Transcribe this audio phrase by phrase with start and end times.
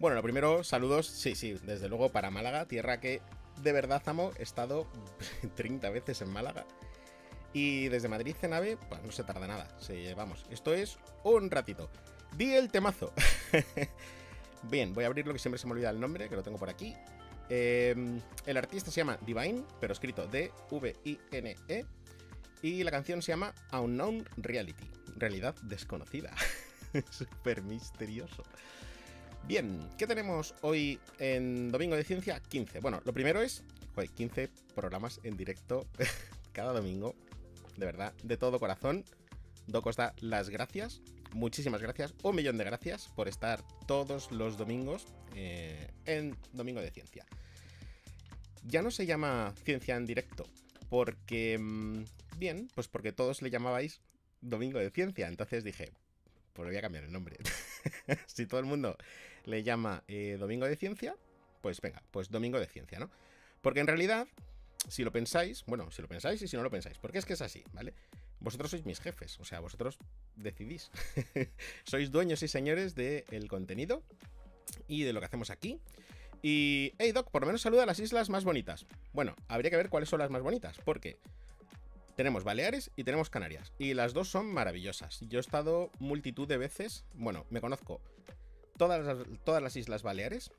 [0.00, 1.06] Bueno, lo primero, saludos.
[1.06, 3.20] Sí, sí, desde luego para Málaga, tierra que
[3.62, 4.32] de verdad amo.
[4.38, 4.86] He estado
[5.56, 6.64] 30 veces en Málaga.
[7.52, 9.68] Y desde Madrid Cenave, pues no se tarda nada.
[9.78, 11.90] Sí, vamos, esto es un ratito.
[12.34, 13.12] Di el temazo.
[14.70, 16.56] Bien, voy a abrir lo que siempre se me olvida el nombre, que lo tengo
[16.56, 16.96] por aquí.
[17.50, 17.94] Eh,
[18.46, 21.84] el artista se llama Divine, pero escrito D-V-I-N-E.
[22.62, 26.32] Y la canción se llama Unknown Reality, realidad desconocida.
[27.10, 28.44] Súper misterioso.
[29.46, 32.40] Bien, ¿qué tenemos hoy en Domingo de Ciencia?
[32.40, 32.80] 15.
[32.80, 35.86] Bueno, lo primero es, joder, 15 programas en directo
[36.52, 37.16] cada domingo.
[37.76, 39.04] De verdad, de todo corazón.
[39.66, 41.00] Doc os da las gracias.
[41.32, 42.14] Muchísimas gracias.
[42.22, 47.26] Un millón de gracias por estar todos los domingos eh, en Domingo de Ciencia.
[48.64, 50.46] Ya no se llama Ciencia en directo.
[50.88, 51.58] Porque...
[51.58, 52.04] mm,
[52.40, 54.00] Bien, pues porque todos le llamabais
[54.40, 55.28] Domingo de Ciencia.
[55.28, 55.92] Entonces dije,
[56.52, 57.36] pues voy a cambiar el nombre.
[58.26, 58.96] si todo el mundo
[59.44, 61.16] le llama eh, Domingo de Ciencia,
[61.60, 63.10] pues venga, pues Domingo de Ciencia, ¿no?
[63.60, 64.26] Porque en realidad,
[64.88, 67.34] si lo pensáis, bueno, si lo pensáis y si no lo pensáis, porque es que
[67.34, 67.94] es así, ¿vale?
[68.40, 69.98] Vosotros sois mis jefes, o sea, vosotros
[70.34, 70.90] decidís.
[71.84, 74.02] sois dueños y señores del contenido
[74.88, 75.78] y de lo que hacemos aquí.
[76.42, 78.86] Y, hey Doc, por lo menos saluda a las islas más bonitas.
[79.12, 81.18] Bueno, habría que ver cuáles son las más bonitas, porque
[82.20, 83.72] tenemos Baleares y tenemos Canarias.
[83.78, 85.20] Y las dos son maravillosas.
[85.30, 88.02] Yo he estado multitud de veces, bueno, me conozco
[88.76, 90.52] todas las, todas las islas Baleares,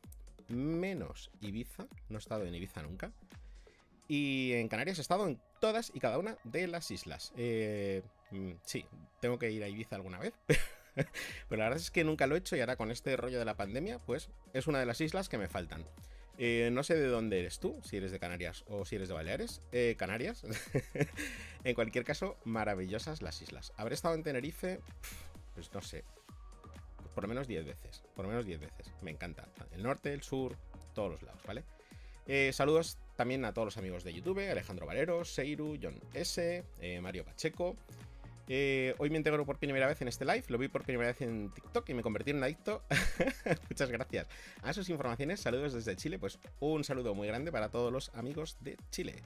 [0.48, 1.86] menos Ibiza.
[2.10, 3.12] No he estado en Ibiza nunca.
[4.08, 7.32] Y en Canarias he estado en todas y cada una de las islas.
[7.38, 8.88] Eh, mm, sí,
[9.20, 10.34] tengo que ir a Ibiza alguna vez.
[10.96, 13.46] Pero la verdad es que nunca lo he hecho y ahora con este rollo de
[13.46, 15.86] la pandemia, pues es una de las islas que me faltan.
[16.44, 19.14] Eh, no sé de dónde eres tú, si eres de Canarias o si eres de
[19.14, 19.62] Baleares.
[19.72, 20.44] Eh, Canarias.
[21.64, 23.74] en cualquier caso, maravillosas las islas.
[23.78, 24.80] Habré estado en Tenerife,
[25.54, 26.04] pues no sé,
[27.14, 28.02] por lo menos 10 veces.
[28.16, 28.92] Por lo menos 10 veces.
[29.04, 29.48] Me encanta.
[29.72, 30.58] El norte, el sur,
[30.96, 31.64] todos los lados, ¿vale?
[32.26, 36.64] Eh, saludos también a todos los amigos de YouTube, Alejandro Valero, Seiru, John S,
[37.02, 37.76] Mario Pacheco.
[38.54, 41.22] Eh, hoy me integro por primera vez en este live, lo vi por primera vez
[41.22, 42.84] en TikTok y me convertí en un adicto.
[43.70, 44.28] Muchas gracias.
[44.62, 48.58] A sus informaciones, saludos desde Chile, pues un saludo muy grande para todos los amigos
[48.60, 49.24] de Chile.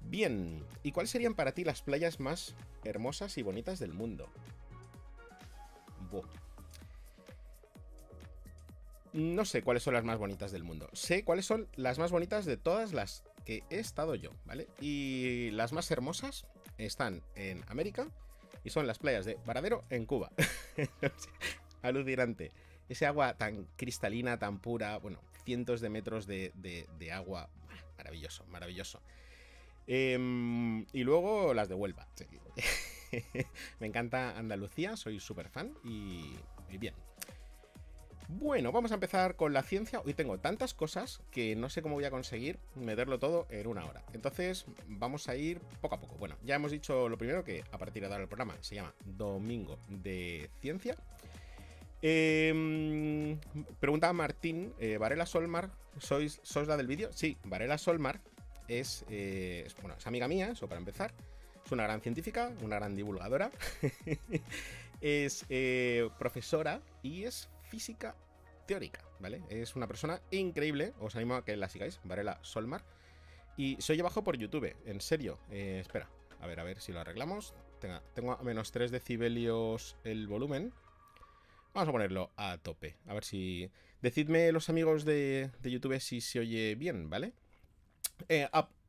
[0.00, 4.28] Bien, ¿y cuáles serían para ti las playas más hermosas y bonitas del mundo?
[9.12, 10.90] No sé cuáles son las más bonitas del mundo.
[10.94, 14.66] Sé cuáles son las más bonitas de todas las que he estado yo, ¿vale?
[14.80, 16.44] Y las más hermosas
[16.86, 18.08] están en América
[18.64, 20.30] y son las playas de Varadero en Cuba.
[21.82, 22.52] Alucinante.
[22.88, 27.48] Ese agua tan cristalina, tan pura, bueno, cientos de metros de, de- de agua.
[27.96, 29.00] Maravilloso, maravilloso.
[29.86, 32.08] Em, y luego las de Huelva.
[32.14, 32.26] sí.
[33.80, 36.36] Me encanta Andalucía, soy súper fan y,
[36.68, 36.94] y bien.
[38.38, 40.00] Bueno, vamos a empezar con la ciencia.
[40.04, 43.84] Hoy tengo tantas cosas que no sé cómo voy a conseguir meterlo todo en una
[43.84, 44.04] hora.
[44.12, 46.14] Entonces, vamos a ir poco a poco.
[46.16, 48.94] Bueno, ya hemos dicho lo primero que a partir de ahora el programa se llama
[49.04, 50.96] Domingo de Ciencia.
[52.02, 53.36] Eh,
[53.80, 57.10] pregunta Martín, eh, Varela Solmar, ¿sois, ¿sois la del vídeo?
[57.12, 58.20] Sí, Varela Solmar
[58.68, 61.12] es, eh, es- bueno, es amiga mía, eso para empezar.
[61.66, 63.50] Es una gran científica, una gran divulgadora.
[65.00, 68.16] es eh, profesora y es física
[68.66, 69.42] teórica, ¿vale?
[69.48, 70.92] Es una persona increíble.
[71.00, 72.84] Os animo a que la sigáis, Varela Solmar.
[73.56, 75.38] Y se oye bajo por YouTube, en serio.
[75.50, 76.08] Eh, espera,
[76.40, 77.54] a ver, a ver si lo arreglamos.
[78.14, 80.72] Tengo a menos 3 decibelios el volumen.
[81.72, 82.96] Vamos a ponerlo a tope.
[83.06, 83.70] A ver si.
[84.02, 87.32] Decidme los amigos de, YouTube si se oye bien, ¿vale?
[88.28, 88.48] Eh,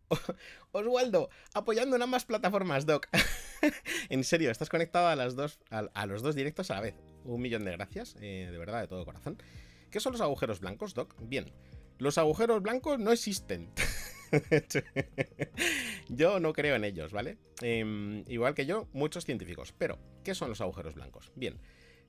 [0.71, 3.07] Oswaldo, apoyando en ambas plataformas, Doc.
[4.09, 6.95] en serio, estás conectado a, las dos, a los dos directos a la vez.
[7.25, 9.37] Un millón de gracias, eh, de verdad, de todo corazón.
[9.89, 11.15] ¿Qué son los agujeros blancos, Doc?
[11.19, 11.51] Bien,
[11.97, 13.71] los agujeros blancos no existen.
[16.09, 17.37] yo no creo en ellos, ¿vale?
[17.61, 19.73] Em, igual que yo, muchos científicos.
[19.77, 21.31] Pero, ¿qué son los agujeros blancos?
[21.35, 21.59] Bien,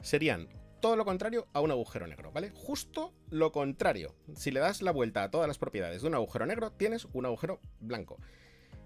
[0.00, 0.48] serían
[0.80, 2.50] todo lo contrario a un agujero negro, ¿vale?
[2.54, 4.14] Justo lo contrario.
[4.34, 7.24] Si le das la vuelta a todas las propiedades de un agujero negro, tienes un
[7.26, 8.18] agujero blanco.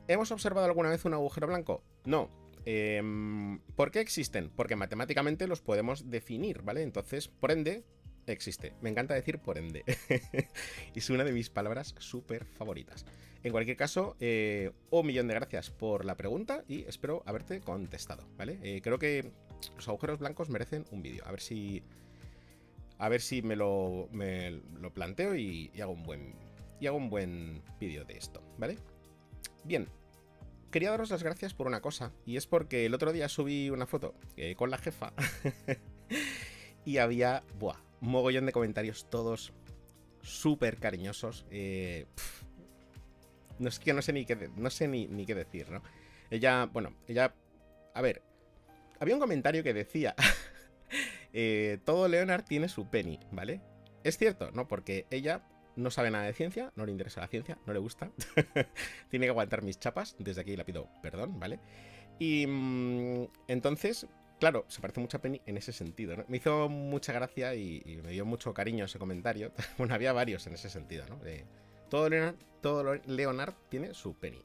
[0.09, 1.83] ¿Hemos observado alguna vez un agujero blanco?
[2.05, 2.31] No.
[2.67, 4.51] Em, ¿Por qué existen?
[4.51, 6.83] Porque matemáticamente los podemos definir, ¿vale?
[6.83, 7.85] Entonces, por ende,
[8.27, 8.75] existe.
[8.81, 9.85] Me encanta decir por ende.
[10.95, 13.07] es una de mis palabras súper favoritas.
[13.45, 18.27] En cualquier caso, eh, un millón de gracias por la pregunta y espero haberte contestado,
[18.37, 18.59] ¿vale?
[18.63, 19.31] Eh, creo que
[19.77, 21.25] los agujeros blancos merecen un vídeo.
[21.27, 21.83] A ver si.
[22.99, 24.09] A ver si me lo,
[24.93, 26.35] planteo y, hago un buen.
[26.81, 28.79] Y hago un buen vídeo de esto, ¿vale?
[29.65, 29.87] Bien.
[30.71, 32.13] Quería daros las gracias por una cosa.
[32.25, 35.13] Y es porque el otro día subí una foto eh, con la jefa.
[36.85, 37.43] y había.
[37.59, 37.77] Buah.
[38.01, 39.53] Un mogollón de comentarios, todos
[40.23, 41.47] súper cariñosos.
[41.51, 42.07] Eh,
[43.59, 45.83] no es que no sé ni qué, no sé ni, qué decir, ¿no?
[46.31, 47.35] Ella, bueno, ella.
[47.95, 48.23] A ver,
[49.01, 50.15] había un comentario que decía,
[51.33, 53.63] eh, todo Leonard tiene su penny, ¿vale?
[54.05, 54.69] Es cierto, ¿no?
[54.69, 55.43] Porque ella
[55.77, 58.11] no sabe nada de ciencia, no le interesa la ciencia, no le gusta.
[59.11, 61.61] tiene que aguantar mis chapas, desde aquí le pido perdón, ¿vale?
[62.19, 64.07] Y mm, entonces,
[64.41, 66.17] claro, se parece mucho a Penny en ese sentido.
[66.29, 69.53] Me hizo mucha gracia y, me dio mucho cariño ese comentario.
[69.79, 71.19] bueno, había varios en ese sentido, ¿no?
[71.91, 74.43] todo, Leonard, todo Leonard tiene su Penny.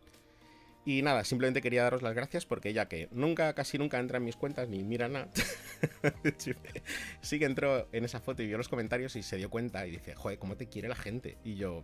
[0.83, 4.25] Y nada, simplemente quería daros las gracias porque ella que nunca, casi nunca entra en
[4.25, 5.29] mis cuentas ni mira nada,
[7.21, 9.91] sí que entró en esa foto y vio los comentarios y se dio cuenta y
[9.91, 11.37] dice, joder, ¿cómo te quiere la gente?
[11.43, 11.83] Y yo,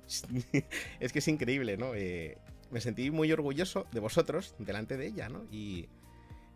[0.99, 1.93] es que es increíble, ¿no?
[1.93, 2.39] Eh,
[2.71, 5.45] me sentí muy orgulloso de vosotros delante de ella, ¿no?
[5.51, 5.89] Y,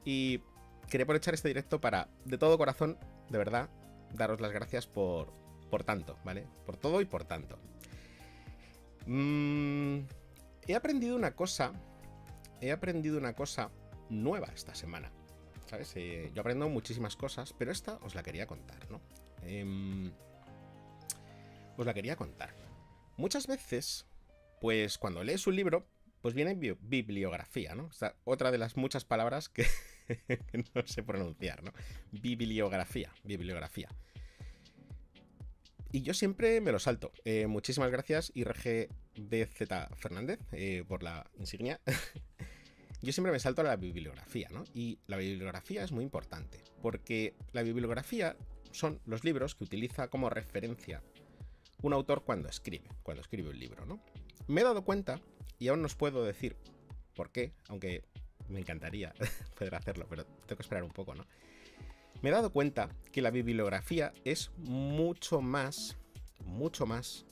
[0.04, 0.42] y
[0.90, 2.98] quería aprovechar este directo para, de todo corazón,
[3.30, 3.70] de verdad,
[4.14, 5.32] daros las gracias por,
[5.70, 6.48] por tanto, ¿vale?
[6.66, 7.60] Por todo y por tanto.
[9.06, 10.00] Mm,
[10.68, 11.74] he aprendido una cosa
[12.62, 13.72] he aprendido una cosa
[14.10, 15.12] nueva esta semana.
[15.66, 15.94] ¿Sabes?
[15.96, 19.02] Eh, yo aprendo muchísimas cosas, pero esta os la quería contar, ¿no?
[19.44, 20.12] Em,
[21.78, 22.54] os la quería contar.
[23.18, 24.06] Muchas veces,
[24.60, 25.88] pues cuando lees un libro,
[26.22, 27.86] pues viene bibliografía, ¿no?
[27.86, 29.66] O sea, otra de las muchas palabras que,
[30.76, 31.74] no sé pronunciar, ¿no?
[32.12, 33.90] Bibliografía, bibliografía.
[35.94, 37.12] Y yo siempre me lo salto.
[37.26, 38.88] Eh, muchísimas gracias, IRGDZ
[39.98, 41.82] Fernández, eh, por la insignia.
[43.02, 44.64] yo siempre me salto a la bibliografía, ¿no?
[44.74, 48.36] Y la bibliografía es muy importante, porque la bibliografía
[48.72, 51.04] son los libros que utiliza como referencia
[51.82, 54.00] un autor cuando escribe, cuando escribe un libro, ¿no?
[54.48, 55.20] Me he dado cuenta,
[55.58, 56.56] y aún no os puedo decir
[57.16, 58.04] por qué, aunque
[58.48, 59.14] me encantaría
[59.58, 61.26] poder hacerlo, pero tengo que esperar un poco, ¿no?
[62.22, 65.98] Me he dado cuenta que la bibliografía es mucho más,
[66.46, 67.26] mucho más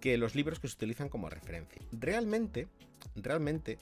[0.00, 1.80] que los libros que se utilizan como referencia.
[1.92, 2.66] Realmente,
[3.14, 3.78] realmente,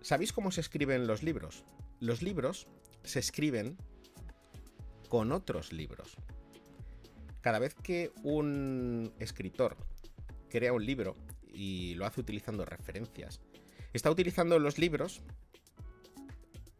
[0.00, 1.64] ¿sabéis cómo se escriben los libros?
[2.00, 2.66] Los libros
[3.02, 3.76] se escriben
[5.08, 6.16] con otros libros.
[7.40, 9.76] Cada vez que un escritor
[10.48, 11.16] crea un libro
[11.52, 13.40] y lo hace utilizando referencias,
[13.92, 15.22] está utilizando los libros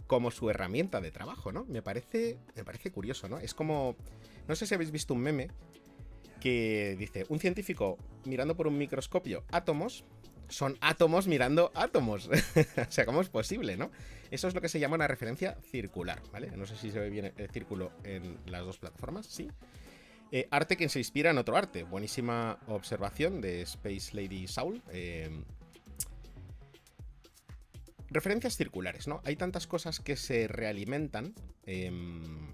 [0.07, 1.65] como su herramienta de trabajo, ¿no?
[1.67, 3.39] Me parece, me parece curioso, ¿no?
[3.39, 3.97] Es como,
[4.49, 5.49] no sé si habéis visto un meme
[6.41, 10.05] que dice, un científico mirando por un microscopio átomos
[10.51, 12.29] son átomos mirando átomos.
[12.89, 13.91] o sea, ¿cómo es posible, no?
[14.31, 16.51] Eso es lo que se llama una referencia circular, ¿vale?
[16.57, 19.49] No sé si se ve bien el círculo en las dos plataformas, sí.
[20.33, 21.83] Eh, arte que se inspira en otro arte.
[21.83, 24.83] Buenísima observación de Space Lady Saul.
[24.93, 25.43] Eh,
[28.11, 29.21] referencias circulares, ¿no?
[29.25, 31.35] Hay tantas cosas que se realimentan
[31.67, 32.53] em,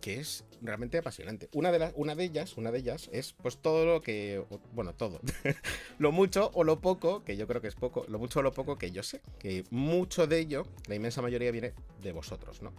[0.00, 1.48] que es realmente apasionante.
[1.52, 5.20] Una de, una de ellas, una de ellas es pues todo lo que, bueno, todo,
[5.98, 8.52] lo mucho o lo poco, que yo creo que es poco, lo mucho o lo
[8.52, 12.72] poco que yo sé, que mucho de ello, la inmensa mayoría viene de vosotros, ¿no?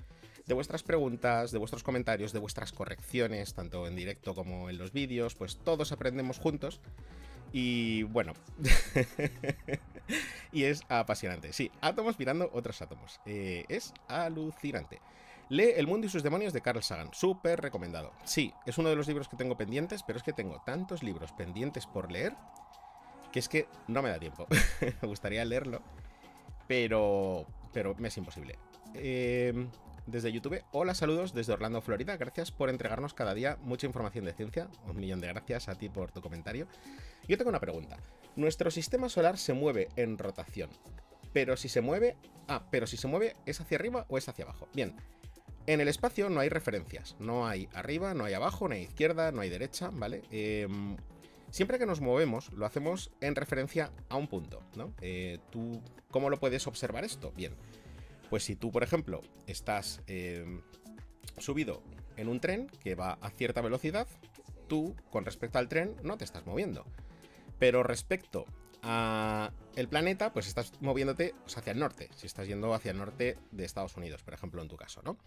[0.46, 4.92] De vuestras preguntas, de vuestros comentarios, de vuestras correcciones, tanto en directo como en los
[4.92, 6.82] vídeos, pues todos aprendemos juntos
[7.52, 8.34] y bueno,
[10.52, 11.54] y es apasionante.
[11.54, 13.20] Sí, átomos mirando otros átomos.
[13.26, 15.00] Eh, es alucinante.
[15.50, 17.10] Lee El mundo y sus demonios de Carl Sagan.
[17.12, 18.14] Súper recomendado.
[18.24, 21.32] Sí, es uno de los libros que tengo pendientes, pero es que tengo tantos libros
[21.32, 22.36] pendientes por leer
[23.32, 24.48] que es que no me da tiempo.
[25.02, 25.82] me gustaría leerlo,
[26.68, 28.58] pero, pero me es imposible.
[28.94, 29.68] Eh,
[30.06, 30.64] desde YouTube.
[30.72, 32.18] Hola, saludos desde Orlando, Florida.
[32.18, 34.68] Gracias por entregarnos cada día mucha información de ciencia.
[34.88, 36.68] Un millón de gracias a ti por tu comentario.
[37.28, 37.98] Yo tengo una pregunta.
[38.36, 40.70] Nuestro sistema solar se mueve en rotación.
[41.34, 42.18] Pero si se mueve...
[42.48, 44.68] Ah, pero si se mueve, ¿es hacia arriba o es hacia abajo?
[44.74, 44.96] Bien.
[45.70, 47.16] En el espacio no hay referencias.
[47.20, 50.24] No hay arriba, no hay abajo, no hay izquierda, no hay derecha, ¿vale?
[50.32, 50.98] Em,
[51.52, 54.96] siempre que nos movemos, lo hacemos en referencia a un punto, ¿no?
[55.00, 57.32] Eh, ¿Tú cómo lo puedes observar esto?
[57.36, 57.54] Bien.
[58.32, 60.64] Pues si tú, por ejemplo, estás em,
[61.38, 61.84] subido
[62.18, 64.08] en un tren que va a cierta velocidad,
[64.68, 66.84] tú, con respecto al tren, no te estás moviendo.
[67.60, 68.48] Pero respecto
[68.82, 72.10] a el planeta, pues estás moviéndote hacia el norte.
[72.16, 75.18] Si estás yendo hacia el norte de Estados Unidos, por ejemplo, en tu caso, ¿no?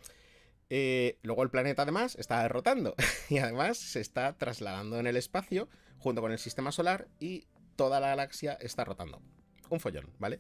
[0.75, 2.95] Eh, luego el planeta además está rotando
[3.29, 7.45] y además se está trasladando en el espacio junto con el sistema solar y
[7.77, 9.21] toda la galaxia está rotando.
[9.69, 10.39] Un follón, ¿vale?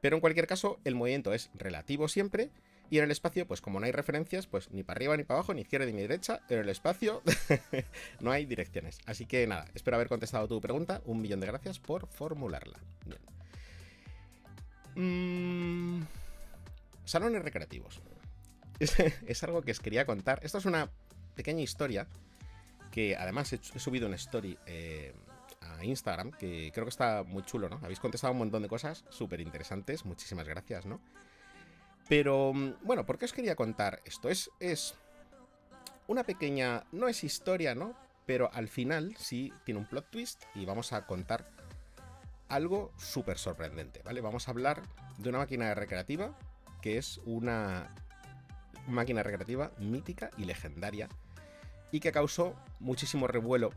[0.00, 2.50] Pero en cualquier caso, el movimiento es relativo siempre.
[2.88, 5.38] Y en el espacio, pues como no hay referencias, pues ni para arriba ni para
[5.38, 7.22] abajo, ni izquierda ni derecha, en el espacio
[8.20, 9.00] no hay direcciones.
[9.06, 11.02] Así que nada, espero haber contestado tu pregunta.
[11.04, 12.78] Un millón de gracias por formularla.
[14.94, 16.02] Mm,
[17.04, 18.00] salones recreativos.
[19.26, 20.40] Es, algo que os quería contar.
[20.42, 20.90] Esto es una
[21.34, 22.06] pequeña historia
[22.90, 25.14] que además he, subido en story eh,
[25.60, 27.80] a Instagram, que creo que está muy chulo, ¿no?
[27.82, 30.04] Habéis contestado un montón de cosas súper interesantes.
[30.04, 31.00] Muchísimas gracias, ¿no?
[32.08, 34.28] Pero, mm, bueno, ¿por qué os quería contar esto?
[34.28, 34.94] Es, es
[36.06, 36.84] una pequeña...
[36.92, 37.96] No es historia, ¿no?
[38.26, 41.50] Pero al final sí tiene un plot twist y vamos a contar
[42.48, 44.20] algo súper sorprendente, ¿vale?
[44.20, 44.82] Vamos a hablar
[45.18, 46.36] de una máquina recreativa
[46.80, 47.90] que es una
[48.86, 51.08] máquina recreativa mítica y legendaria
[51.90, 53.72] y que causó muchísimo revuelo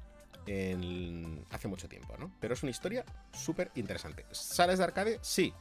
[1.52, 2.32] hace mucho tiempo, ¿no?
[2.40, 4.26] Pero es una historia súper interesante.
[4.32, 5.20] ¿Sales de arcade?
[5.22, 5.54] Sí.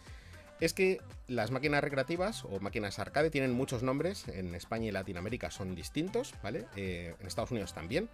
[0.60, 4.26] Es que las máquinas recreativas o máquinas arcade tienen muchos nombres.
[4.28, 6.66] En España y Latinoamérica son distintos, ¿vale?
[6.76, 8.08] Eh, en Estados Unidos también.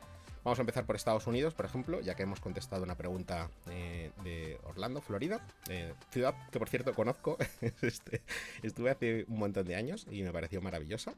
[0.45, 4.11] Vamos a empezar por Estados Unidos, por ejemplo, ya que hemos contestado una pregunta eh,
[4.25, 7.39] de Orlando, Florida, eh, ciudad que por cierto conozco,
[7.83, 8.23] este,
[8.63, 11.15] estuve hace un montón de años y me pareció maravillosa.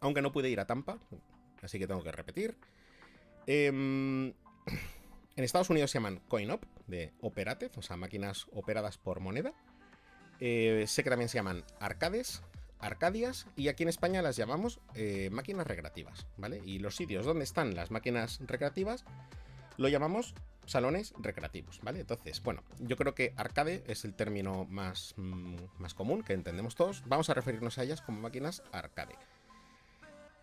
[0.00, 0.98] Aunque no pude ir a Tampa,
[1.62, 2.56] así que tengo que repetir.
[3.46, 9.52] Em, en Estados Unidos se llaman coin-op, de operated, o sea, máquinas operadas por moneda.
[10.40, 12.42] Eh, sé que también se llaman arcades,
[12.78, 16.60] arcadias, y aquí en España las llamamos eh, máquinas recreativas, ¿vale?
[16.64, 19.04] Y los sitios donde están las máquinas recreativas
[19.76, 20.34] lo llamamos
[20.66, 22.00] salones recreativos, ¿vale?
[22.00, 26.74] Entonces, bueno, yo creo que arcade es el término más, mm, más común que entendemos
[26.74, 27.02] todos.
[27.06, 29.14] Vamos a referirnos a ellas como máquinas arcade.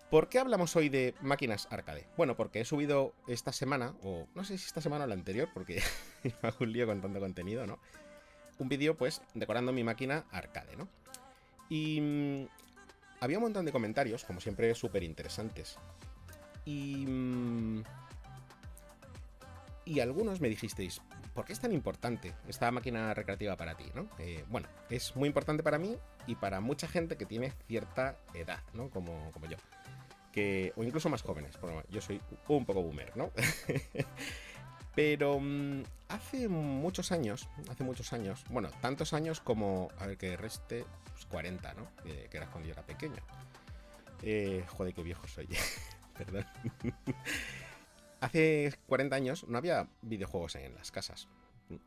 [0.09, 2.07] ¿Por qué hablamos hoy de máquinas arcade?
[2.17, 5.49] Bueno, porque he subido esta semana, o no sé si esta semana o la anterior,
[5.53, 5.81] porque
[6.23, 7.79] me hago un lío con tanto contenido, ¿no?
[8.59, 10.87] Un vídeo, pues, decorando mi máquina arcade, ¿no?
[11.69, 12.47] Y mm,
[13.21, 15.77] había un montón de comentarios, como siempre, súper interesantes.
[16.65, 17.05] Y...
[17.05, 17.83] Mm,
[19.85, 21.01] y algunos me dijisteis,
[21.33, 23.83] ¿por qué es tan importante esta máquina recreativa para ti?
[23.93, 24.07] ¿no?
[24.17, 28.63] Eh, bueno, es muy importante para mí y para mucha gente que tiene cierta edad,
[28.73, 28.89] ¿no?
[28.89, 29.57] Como, como yo
[30.75, 31.57] o incluso más jóvenes,
[31.89, 33.31] yo soy un poco boomer, ¿no?
[34.95, 40.37] Pero mm, hace muchos años, hace muchos años, bueno, tantos años como, a ver que
[40.37, 40.85] reste,
[41.29, 41.89] 40, pues, ¿no?
[42.03, 43.23] que era cuando yo era pequeño.
[44.21, 45.47] Eh, joder, qué viejo soy.
[46.17, 46.45] Perdón.
[48.21, 51.27] hace 40 años no había videojuegos en las casas.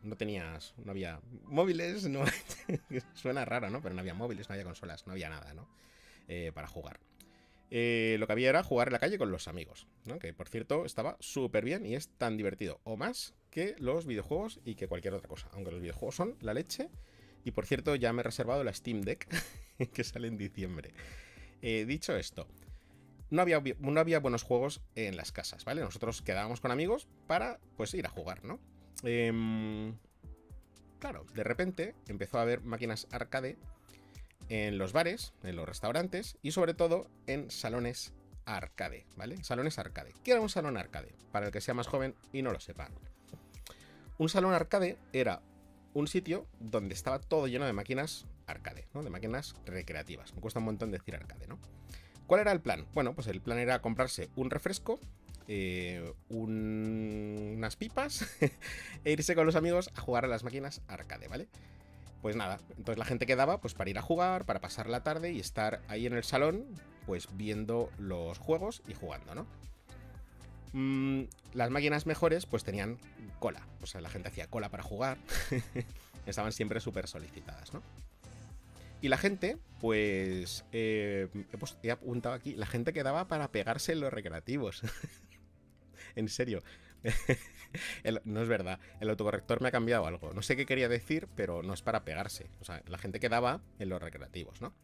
[0.03, 2.25] No tenías, no había móviles, no,
[3.15, 3.81] suena raro, ¿no?
[3.81, 5.69] Pero no había móviles, no había consolas, no había nada, ¿no?
[6.29, 6.99] Eh, para jugar.
[7.71, 9.89] Eh, lo que había era jugar en la calle con los amigos,
[10.21, 14.61] que por cierto estaba súper bien y es tan divertido o más que los videojuegos
[14.65, 16.91] y que cualquier otra cosa, aunque los videojuegos son la leche
[17.45, 19.27] y por cierto ya me he reservado la Steam Deck
[19.93, 20.93] que sale en diciembre.
[21.61, 22.47] Eh, dicho esto,
[23.31, 25.81] no había, no había buenos juegos en las casas, ¿vale?
[25.81, 28.61] Nosotros quedábamos con amigos para pues ir a jugar, ¿no?
[29.03, 29.97] Em,
[31.01, 33.59] claro, de repente empezó a haber máquinas arcade
[34.49, 39.43] en los bares, en los restaurantes y sobre todo en salones arcade, ¿vale?
[39.43, 40.12] Salones arcade.
[40.25, 41.12] ¿Qué era un salón arcade?
[41.33, 42.91] Para el que sea más joven y no lo sepa.
[44.19, 45.43] Un salón arcade era
[45.95, 49.03] un sitio donde estaba todo lleno de máquinas arcade, ¿no?
[49.03, 50.35] De máquinas recreativas.
[50.35, 51.59] Me cuesta un montón decir arcade, ¿no?
[52.26, 52.87] ¿Cuál era el plan?
[52.95, 54.99] Bueno, pues el plan era comprarse un refresco,
[55.49, 58.26] eh, unas pipas
[59.05, 61.49] e irse con los amigos a jugar a las máquinas arcade, ¿vale?
[62.23, 65.33] Pues nada, entonces la gente quedaba pues para ir a jugar, para pasar la tarde
[65.33, 66.67] y estar ahí en el salón,
[67.05, 69.47] pues viendo los juegos y jugando, ¿no?
[70.73, 72.99] Mm, las máquinas mejores pues tenían
[73.39, 75.19] cola, o sea, la gente hacía cola para jugar,
[76.27, 77.83] estaban siempre súper solicitadas, ¿no?
[79.03, 81.29] Y la gente, pues, eh,
[81.83, 84.83] he apuntado aquí, la gente quedaba para pegarse en los recreativos.
[86.15, 86.63] en serio,
[88.25, 88.79] no es verdad.
[89.01, 90.33] El autocorrector me ha cambiado algo.
[90.33, 92.51] No sé qué quería decir, pero no es para pegarse.
[92.61, 94.75] O sea, la gente quedaba en los recreativos, ¿no?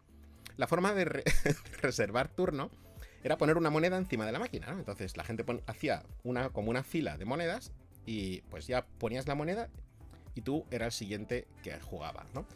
[0.57, 1.05] La forma de,
[1.81, 2.71] reservar turno
[3.25, 4.79] era poner una moneda encima de la máquina, ¿no?
[4.79, 7.73] Entonces la gente hacía una, como una fila de monedas
[8.05, 9.69] y pues ya ponías la moneda
[10.35, 12.47] y tú eras el siguiente que jugaba, ¿no?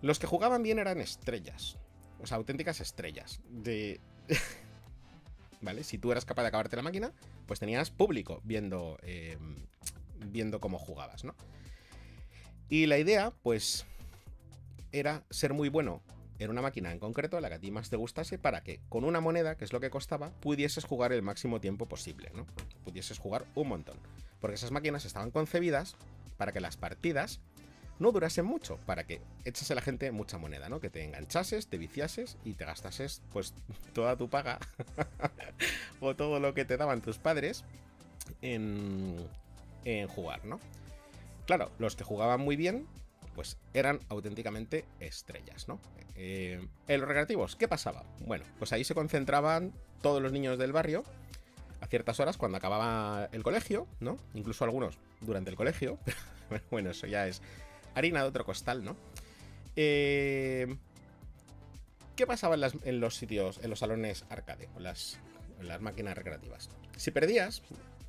[0.00, 1.76] Los que jugaban bien eran estrellas,
[2.22, 3.40] o sea, auténticas estrellas.
[3.50, 4.00] De.
[5.60, 5.84] ¿vale?
[5.84, 7.12] Si tú eras capaz de acabarte la máquina,
[7.50, 9.56] pues tenías público viendo, em,
[10.28, 11.34] viendo cómo jugabas, ¿no?
[12.68, 13.86] Y la idea, pues,
[14.92, 16.00] era ser muy bueno
[16.38, 19.02] en una máquina en concreto, la que a ti más te gustase, para que con
[19.02, 22.46] una moneda, que es lo que costaba, pudieses jugar el máximo tiempo posible, ¿no?
[22.84, 23.98] Pudieses jugar un montón.
[24.40, 25.96] Porque esas máquinas estaban concebidas
[26.36, 27.40] para que las partidas
[28.00, 30.80] no durasen mucho, para que echase la gente mucha moneda, ¿no?
[30.80, 33.54] Que te enganchases, te viciases y te gastases pues
[33.92, 34.58] toda tu paga
[36.00, 37.64] o todo lo que te daban tus padres
[38.42, 39.16] en,
[40.08, 40.58] jugar, ¿no?
[41.46, 42.86] Claro, los que jugaban muy bien,
[43.34, 45.78] pues eran auténticamente estrellas, ¿no?
[46.16, 48.04] Eh, en los recreativos, ¿qué pasaba?
[48.26, 51.04] Bueno, pues ahí se concentraban todos los niños del barrio
[51.80, 54.16] a ciertas horas cuando acababa el colegio, ¿no?
[54.34, 55.98] Incluso algunos durante el colegio.
[56.68, 57.42] Bueno, eso ya es
[57.94, 58.96] harina de otro costal, ¿no?
[59.76, 60.76] Eh,
[62.16, 65.18] ¿Qué pasaba en, los sitios, en los salones arcade, en las,
[65.58, 66.68] en las máquinas recreativas?
[66.96, 67.62] Si perdías,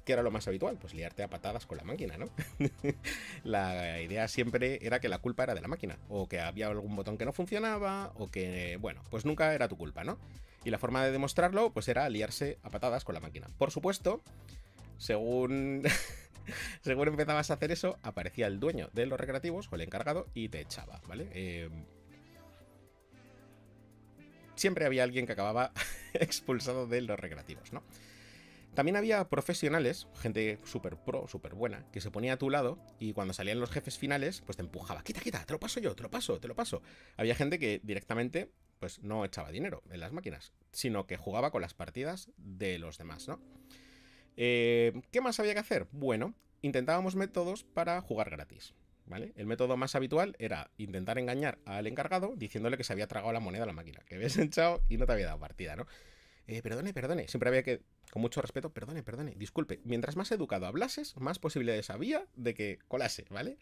[0.04, 2.26] que era lo más habitual, pues liarte a patadas con la máquina, ¿no?
[3.46, 6.96] la idea siempre era que la culpa era de la máquina, o que había algún
[6.96, 10.18] botón que no funcionaba, o que, bueno, pues nunca era tu culpa, ¿no?
[10.66, 13.48] Y la forma de demostrarlo, pues era liarse a patadas con la máquina.
[13.58, 14.22] Por supuesto,
[14.98, 15.84] según,
[16.82, 20.50] según empezabas a hacer eso, aparecía el dueño de los recreativos o el encargado y
[20.50, 21.30] te echaba, ¿vale?
[21.34, 21.70] Eh,
[24.56, 25.72] siempre había alguien que acababa
[26.14, 27.84] expulsado de los recreativos, ¿no?
[28.74, 33.12] También había profesionales, gente súper pro, súper buena, que se ponía a tu lado y
[33.12, 35.04] cuando salían los jefes finales, pues te empujaba.
[35.04, 36.82] Quita, quita, te lo paso yo, te lo paso, te lo paso.
[37.18, 41.62] Había gente que directamente, pues no echaba dinero en las máquinas, sino que jugaba con
[41.62, 43.42] las partidas de los demás, ¿no?
[44.38, 45.88] Eh, ¿Qué más había que hacer?
[45.92, 48.74] Bueno, intentábamos métodos para jugar gratis.
[49.08, 49.34] ¿Vale?
[49.36, 53.42] El método más habitual era intentar engañar al encargado diciéndole que se había tragado la
[53.42, 55.86] moneda a la máquina, que habías echado y no te había dado partida, ¿no?
[56.48, 57.28] Eh, perdone, perdone.
[57.28, 59.80] Siempre había que, con mucho respeto, perdone, perdone, disculpe.
[59.84, 63.58] Mientras más educado hablases, más posibilidades había de que colase, ¿vale?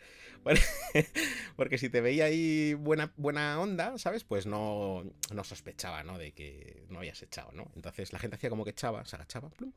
[1.55, 4.23] Porque si te veía ahí buena, buena onda, ¿sabes?
[4.23, 6.17] Pues no, no sospechaba, ¿no?
[6.17, 7.71] De que no habías echado, ¿no?
[7.75, 9.71] Entonces la gente hacía como que echaba, se agachaba, plum,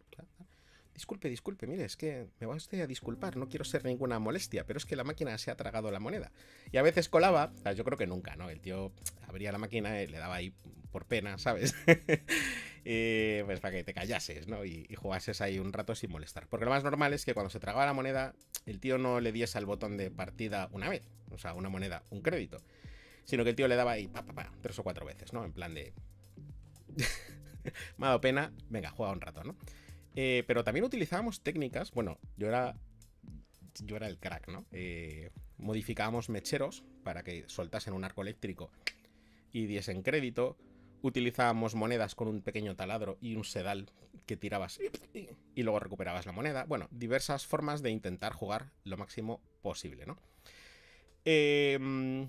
[0.94, 4.66] Disculpe, disculpe, mire, es que me va usted a disculpar, no quiero ser ninguna molestia,
[4.66, 6.33] pero es que la máquina se ha tragado la moneda.
[6.70, 8.50] Y a veces colaba, yo creo que nunca, ¿no?
[8.50, 8.92] El tío
[9.26, 10.52] abría la máquina y le daba ahí
[10.90, 11.74] por pena, ¿sabes?
[12.85, 14.64] y, pues para que te callases, ¿no?
[14.66, 16.46] Y, jugases ahí un rato sin molestar.
[16.46, 18.35] Porque lo más normal es que cuando se tragaba la moneda,
[18.66, 22.02] el tío no le diese al botón de partida una vez, o sea, una moneda,
[22.11, 22.59] un crédito,
[23.24, 24.11] sino que el tío le daba ahí,
[24.61, 25.44] tres o cuatro veces, ¿no?
[25.44, 25.94] En plan de...
[27.96, 29.57] me dado pena, venga, juega un rato, ¿no?
[30.14, 32.77] Eh, pero también utilizábamos técnicas, bueno, yo era
[33.81, 34.66] yo era el crack, ¿no?
[34.72, 38.70] Eh, modificábamos mecheros para que soltasen un arco eléctrico
[39.53, 40.57] y diesen crédito.
[41.03, 43.90] Utilizábamos monedas con un pequeño taladro y un sedal
[44.27, 44.79] que tirabas
[45.55, 46.64] y luego recuperabas la moneda.
[46.64, 50.16] Bueno, diversas formas de intentar jugar lo máximo posible, ¿no?
[51.25, 52.29] Eh,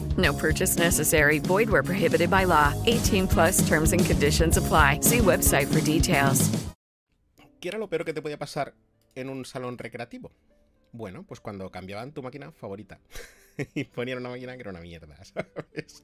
[0.17, 1.39] No purchase necessary.
[1.39, 2.73] Void where prohibited by law.
[2.85, 4.99] 18 plus terms and conditions apply.
[5.01, 6.49] See website for details.
[7.61, 8.73] ¿Qué era lo peor que te podía pasar
[9.13, 10.31] en un salón recreativo?
[10.91, 12.99] Bueno, pues cuando cambiaban tu máquina favorita
[13.75, 16.03] y ponían una máquina que era una mierda, ¿sabes?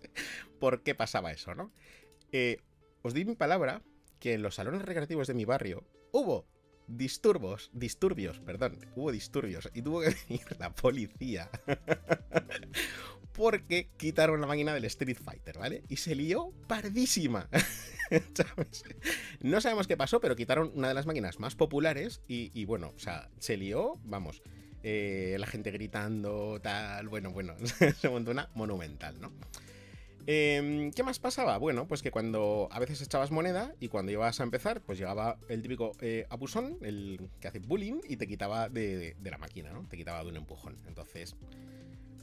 [0.60, 1.72] ¿Por qué pasaba eso, no?
[2.32, 2.62] Eh,
[3.02, 3.82] os di mi palabra
[4.20, 6.46] que en los salones recreativos de mi barrio hubo
[6.88, 11.50] disturbios, disturbios, perdón, hubo disturbios y tuvo que venir la policía
[13.38, 15.84] porque quitaron la máquina del Street Fighter, ¿vale?
[15.88, 17.48] Y se lió pardísima.
[19.42, 22.94] No sabemos qué pasó, pero quitaron una de las máquinas más populares y, y bueno,
[22.96, 24.42] o sea, se lió, vamos,
[24.84, 27.56] eh, la gente gritando, tal, bueno, bueno,
[28.00, 29.34] se montó una monumental, ¿no?
[30.30, 31.58] Em, ¿Qué más pasaba?
[31.58, 35.40] Bueno, pues que cuando a veces echabas moneda y cuando ibas a empezar, pues llegaba
[35.48, 39.86] el típico eh, abusón, el que hace bullying, y te quitaba de, la máquina, ¿no?
[39.88, 40.78] Te quitaba de un empujón.
[40.88, 41.36] Entonces,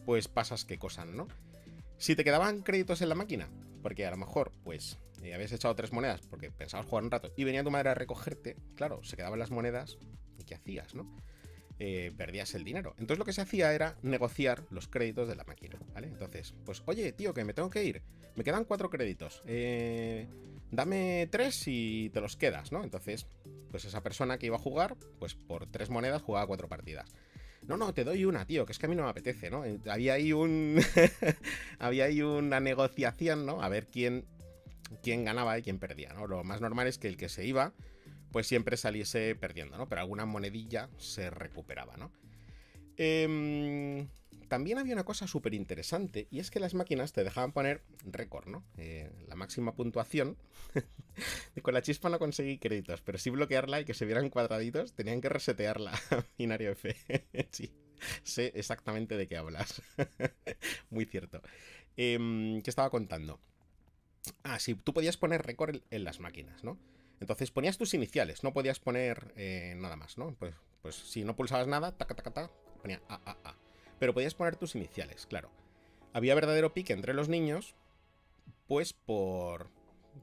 [0.04, 1.28] pues pasas qué cosas, ¿no?
[1.98, 3.48] Si te quedaban créditos en la máquina,
[3.82, 7.32] porque a lo mejor, pues, y habías echado tres monedas porque pensabas jugar un rato
[7.36, 9.98] y venía tu madre a recogerte, claro, se quedaban las monedas
[10.38, 11.16] y ¿qué hacías, no?
[11.80, 12.94] Eh, perdías el dinero.
[12.98, 16.06] Entonces lo que se hacía era negociar los créditos de la máquina, ¿vale?
[16.08, 18.02] Entonces, pues, oye, tío, que me tengo que ir.
[18.36, 19.42] Me quedan cuatro créditos.
[19.46, 20.28] Eh,
[20.70, 22.84] dame tres y te los quedas, ¿no?
[22.84, 23.26] Entonces,
[23.70, 27.10] pues esa persona que iba a jugar, pues por tres monedas jugaba cuatro partidas.
[27.66, 29.64] No, no, te doy una, tío, que es que a mí no me apetece, ¿no?
[29.64, 30.80] Eh, había ahí un.
[31.78, 33.62] había ahí una negociación, ¿no?
[33.62, 34.26] A ver quién,
[35.02, 36.26] quién ganaba y quién perdía, ¿no?
[36.26, 37.72] Lo más normal es que el que se iba
[38.34, 39.88] pues siempre saliese perdiendo, ¿no?
[39.88, 42.10] Pero alguna monedilla se recuperaba, ¿no?
[42.96, 44.08] Em,
[44.44, 48.46] también había una cosa súper interesante y es que las máquinas te dejaban poner récord,
[48.46, 48.64] ¿no?
[48.76, 50.36] Eh, la máxima puntuación.
[51.62, 55.20] con la chispa no conseguí créditos, pero sí bloquearla y que se vieran cuadraditos, tenían
[55.20, 55.92] que resetearla
[56.38, 56.94] binario F.
[57.50, 57.72] sí,
[58.22, 59.82] sé exactamente de qué hablas.
[60.90, 61.42] Muy cierto.
[61.96, 63.40] Em, ¿Qué estaba contando?
[64.42, 66.78] Ah, sí, tú podías poner récord en las máquinas, ¿no?
[67.20, 70.34] Entonces ponías tus iniciales, no podías poner eh, nada más, ¿no?
[70.34, 72.50] Pues, pues si no pulsabas nada, taca, taca, taca,
[72.82, 73.63] ponía A, A, A.
[73.98, 75.50] Pero podías poner tus iniciales, claro.
[76.12, 77.74] Había verdadero pique entre los niños,
[78.66, 79.68] pues por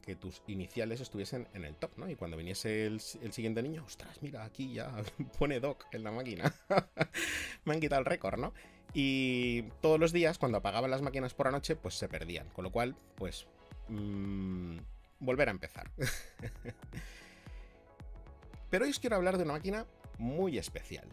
[0.01, 2.09] que tus iniciales estuviesen en el top, ¿no?
[2.09, 4.91] Y cuando viniese el, siguiente niño, ostras, mira, aquí ya
[5.39, 6.53] pone doc en la máquina.
[7.65, 8.53] Me han quitado el récord, ¿no?
[8.93, 12.49] Y todos los días, cuando apagaban las máquinas por la noche, pues se perdían.
[12.49, 13.47] Con lo cual, pues...
[13.89, 14.77] Mmm,
[15.19, 15.91] volver a empezar.
[18.69, 19.85] Pero hoy os quiero hablar de una máquina
[20.17, 21.07] muy especial,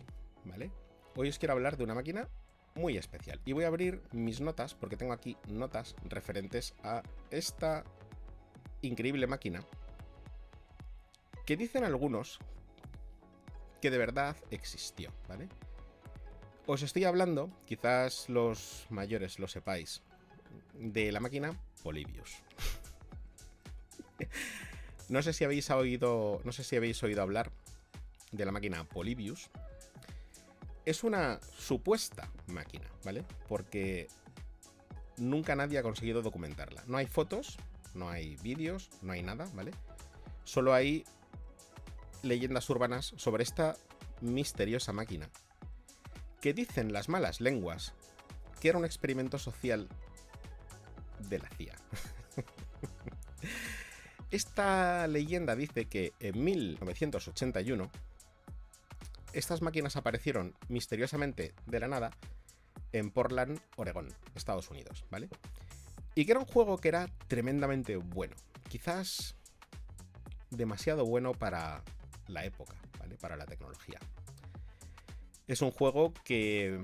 [0.45, 0.71] ¿vale?
[1.17, 2.29] Hoy os quiero hablar de una máquina
[2.79, 3.41] muy especial.
[3.45, 7.85] Y voy a abrir mis notas, porque tengo aquí notas referentes a esta
[8.81, 9.63] increíble máquina,
[11.45, 12.39] que dicen algunos
[13.81, 15.49] que de verdad existió, ¿vale?
[16.67, 20.03] Os estoy hablando, quizás los mayores lo sepáis,
[20.75, 22.43] de la máquina Polybius.
[25.09, 26.41] no sé si habéis oído.
[26.45, 27.51] No sé si habéis oído hablar
[28.33, 29.51] de la máquina Polybius.
[30.89, 33.23] Es una supuesta máquina, ¿vale?
[33.47, 34.09] Porque
[35.19, 36.83] nunca nadie ha conseguido documentarla.
[36.87, 37.59] No hay fotos,
[37.93, 39.73] no hay vídeos, no hay nada, ¿vale?
[40.45, 41.05] Solo hay
[42.23, 43.77] leyendas urbanas sobre esta
[44.23, 45.29] misteriosa máquina.
[46.41, 47.93] Que dicen las malas lenguas
[48.59, 49.91] que era un experimento social
[51.29, 51.77] de la CIA.
[54.31, 57.91] Esta leyenda dice que en 1981
[59.33, 62.11] estas máquinas aparecieron misteriosamente de la nada
[62.93, 65.29] en Portland, Oregón, Estados Unidos, ¿vale?
[66.15, 68.35] Y que era un juego que era tremendamente bueno.
[68.69, 69.37] Quizás
[70.51, 71.83] demasiado bueno para
[72.27, 73.17] la época, ¿vale?
[73.17, 73.99] Para la tecnología.
[75.47, 76.83] Es un juego que,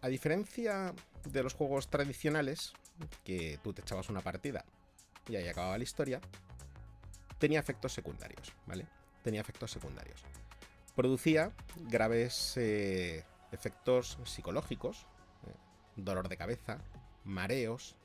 [0.00, 2.72] a diferencia de los juegos tradicionales,
[3.24, 4.64] que tú te echabas una partida
[5.28, 6.20] y ahí acababa la historia,
[7.38, 8.86] tenía efectos secundarios, ¿vale?
[9.22, 10.22] Tenía efectos secundarios.
[10.96, 11.52] Producía
[11.90, 15.06] graves eh, efectos psicológicos,
[15.46, 15.52] eh,
[15.96, 16.78] dolor de cabeza,
[17.22, 17.96] mareos,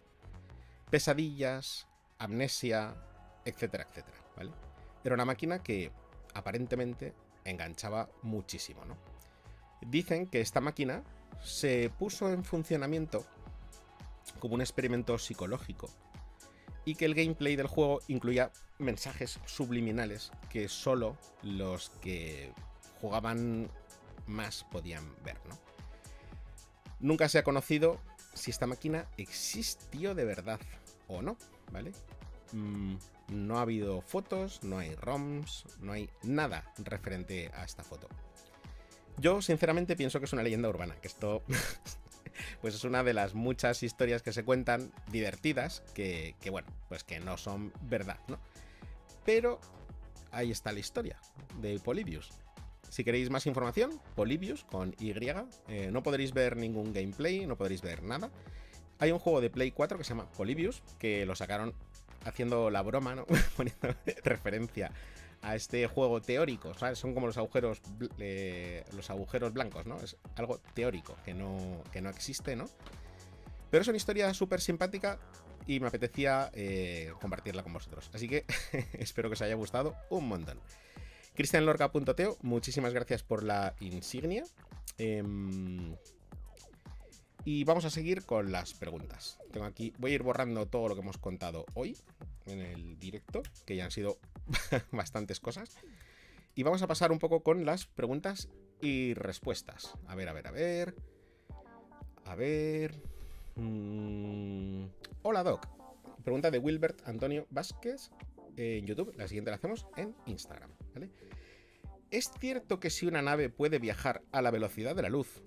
[0.89, 1.87] pesadillas,
[2.19, 2.93] amnesia,
[3.45, 4.17] etcétera, etcétera.
[5.03, 5.91] Era una máquina que
[6.33, 7.13] aparentemente
[7.45, 8.97] enganchaba muchísimo, ¿no?
[9.81, 11.03] Dicen que esta máquina
[11.41, 13.25] se puso en funcionamiento
[14.39, 15.89] como un experimento psicológico
[16.85, 22.51] y que el gameplay del juego incluía mensajes subliminales que solo los que
[23.01, 23.69] jugaban
[24.27, 25.57] más podían ver, ¿no?
[26.99, 27.99] Nunca se ha conocido
[28.33, 30.59] si esta máquina existió de verdad
[31.07, 31.37] o no,
[31.71, 31.91] ¿vale?
[32.53, 32.95] Mm,
[33.29, 38.07] no ha habido fotos, no hay ROMs, no hay nada referente a esta foto.
[39.17, 41.43] Yo sinceramente pienso que es una leyenda urbana, que esto
[42.61, 47.19] pues es una de las muchas historias que se cuentan divertidas que, bueno, pues que
[47.19, 48.39] no son verdad, ¿no?
[49.25, 49.59] Pero
[50.31, 51.19] ahí está la historia
[51.59, 52.31] de Polybius.
[52.91, 55.13] Si queréis más información, Polybius con Y,
[55.69, 58.29] eh, no podréis ver ningún gameplay, no podréis ver nada.
[58.99, 61.73] Hay un juego de Play 4 que se llama Polybius, que lo sacaron
[62.25, 63.25] haciendo la broma, ¿no?
[63.55, 64.91] Poniendo referencia
[65.41, 66.73] a este juego teórico.
[66.95, 67.81] Son como los agujeros,
[68.19, 69.95] eh, los agujeros blancos, ¿no?
[70.01, 72.65] Es algo teórico que no, que no existe, ¿no?
[73.69, 75.17] Pero es una historia súper simpática
[75.65, 78.11] y me apetecía eh, compartirla con vosotros.
[78.13, 78.43] Así que
[78.99, 80.59] espero que os haya gustado un montón.
[81.35, 84.43] CristianLorca.teo, muchísimas gracias por la insignia.
[84.97, 85.95] Em,
[87.43, 89.39] y vamos a seguir con las preguntas.
[89.51, 91.97] Tengo aquí, voy a ir borrando todo lo que hemos contado hoy
[92.45, 94.19] en el directo, que ya han sido
[94.91, 95.77] bastantes cosas.
[96.53, 98.49] Y vamos a pasar un poco con las preguntas
[98.81, 99.93] y respuestas.
[100.07, 100.95] A ver, a ver, a ver.
[102.25, 103.01] A ver.
[103.55, 104.85] Mm,
[105.23, 105.67] hola, Doc.
[106.23, 108.11] Pregunta de Wilbert Antonio Vázquez.
[108.57, 111.09] En YouTube, la siguiente la hacemos en Instagram, ¿vale?
[112.09, 115.41] ¿Es cierto que si una nave puede viajar a la velocidad de la luz,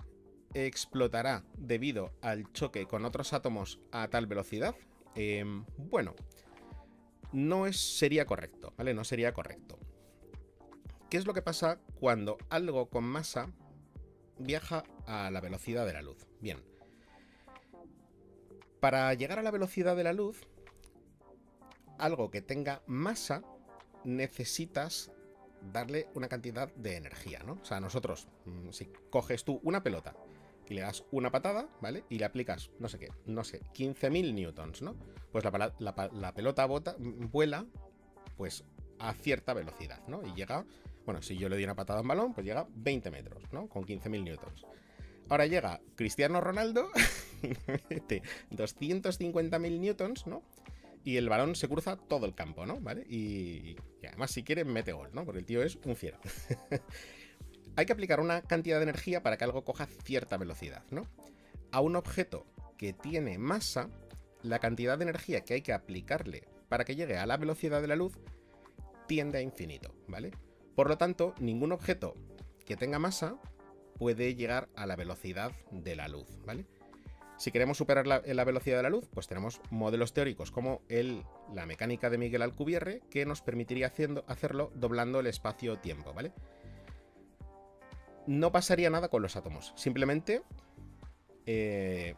[0.55, 4.75] explotará debido al choque con otros átomos a tal velocidad?
[5.15, 6.15] Em, bueno,
[7.33, 8.95] no es, sería correcto, ¿vale?
[8.95, 9.79] No sería correcto.
[11.11, 13.53] ¿Qué es lo que pasa cuando algo con masa
[14.39, 16.27] viaja a la velocidad de la luz?
[16.41, 16.65] Bien.
[18.81, 20.47] Para llegar a la velocidad de la luz,
[21.99, 23.43] algo que tenga masa,
[24.05, 25.11] necesitas
[25.73, 27.59] darle una cantidad de energía, ¿no?
[27.63, 30.15] O sea, nosotros, mm, si coges tú una pelota
[30.69, 32.05] y le das una patada, ¿vale?
[32.09, 34.97] Y le aplicas, no sé qué, no sé, 15.000 newtons, ¿no?
[35.33, 37.67] Pues la, pelota bota, vuela,
[38.37, 38.65] pues
[38.99, 40.23] a cierta velocidad, ¿no?
[40.27, 40.67] Y llega,
[41.05, 43.69] bueno, si yo le doy una patada a un balón, pues llega 20 metros, ¿no?
[43.69, 44.67] Con 15.000 newtons.
[45.29, 46.89] Ahora llega Cristiano Ronaldo,
[47.43, 50.43] 250.000 newtons, ¿no?
[51.05, 52.81] Y el balón se cruza todo el campo, ¿no?
[52.81, 53.05] ¿Vale?
[53.09, 55.25] Y, y además, si quiere, mete gol, ¿no?
[55.25, 56.19] Porque el tío es un fiero.
[57.77, 61.07] hay que aplicar una cantidad de energía para que algo coja cierta velocidad, ¿no?
[61.73, 62.47] A un objeto
[62.79, 63.91] que tiene masa,
[64.43, 67.89] la cantidad de energía que hay que aplicarle para que llegue a la velocidad de
[67.89, 68.19] la luz
[69.07, 70.33] tiende a infinito, ¿vale?
[70.75, 72.15] Por lo tanto, ningún objeto
[72.65, 73.37] que tenga masa
[73.99, 76.67] puede llegar a la velocidad de la luz, ¿vale?
[77.37, 80.83] Si queremos superar la, velocidad de la luz, pues tenemos modelos teóricos como
[81.53, 86.33] la mecánica de Miguel Alcubierre, que nos permitiría haciendo, hacerlo doblando el espacio-tiempo, ¿vale?
[88.27, 89.73] no pasaría nada con los átomos.
[89.77, 90.43] Simplemente
[91.47, 92.15] eh,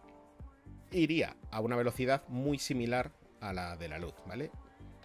[0.90, 4.50] iría a una velocidad muy similar a la de la luz, ¿vale?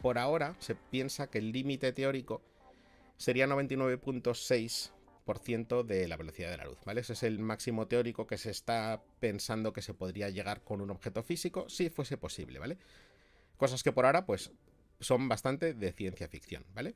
[0.02, 2.41] Por ahora se piensa que el límite teórico
[3.17, 4.91] sería 99.6%
[5.25, 7.01] de la velocidad de la luz, ¿vale?
[7.01, 10.89] Ese es el máximo teórico que se está pensando que se podría llegar con un
[10.89, 12.77] objeto físico si fuese posible, ¿vale?
[13.57, 14.51] Cosas que por ahora, pues,
[14.99, 16.95] son bastante de ciencia ficción, ¿vale?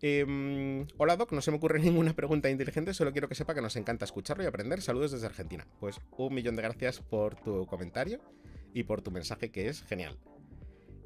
[0.00, 3.62] Em, hola Doc, no se me ocurre ninguna pregunta inteligente, solo quiero que sepa que
[3.62, 4.80] nos encanta escucharlo y aprender.
[4.80, 5.66] Saludos desde Argentina.
[5.80, 8.20] Pues un millón de gracias por tu comentario
[8.74, 10.18] y por tu mensaje que es genial.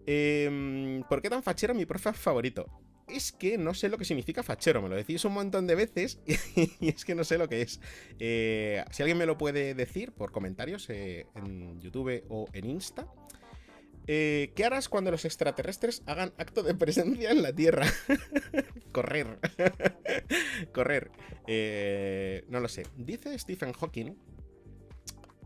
[0.06, 2.66] Em, ¿Por qué tan fachero mi profe favorito?
[3.08, 6.20] Es que no sé lo que significa fachero, me lo decís un montón de veces
[6.80, 7.80] y es que no sé lo que es.
[8.18, 13.06] Eh, si alguien me lo puede decir por comentarios eh, en YouTube o en Insta,
[14.08, 17.86] eh, ¿Qué harás cuando los extraterrestres hagan acto de presencia en la Tierra?
[18.92, 19.38] Correr.
[20.72, 21.12] Correr.
[22.48, 22.82] No lo sé.
[22.96, 24.16] Dice Stephen Hawking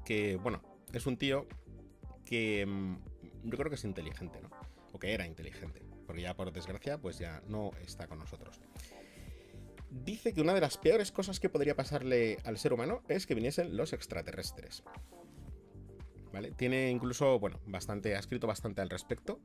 [0.07, 0.63] que, bueno,
[0.95, 1.47] es un tío
[2.25, 2.97] que mm,
[3.45, 4.51] yo creo que es inteligente, ¿no?
[4.93, 5.83] O que era inteligente.
[6.07, 8.61] Porque ya por desgracia, pues ya no está con nosotros.
[9.91, 13.35] Dice que una de las peores cosas que podría pasarle al ser humano es que
[13.35, 14.83] viniesen los extraterrestres.
[16.57, 19.41] Tiene incluso, bueno, bastante, ha escrito bastante al respecto.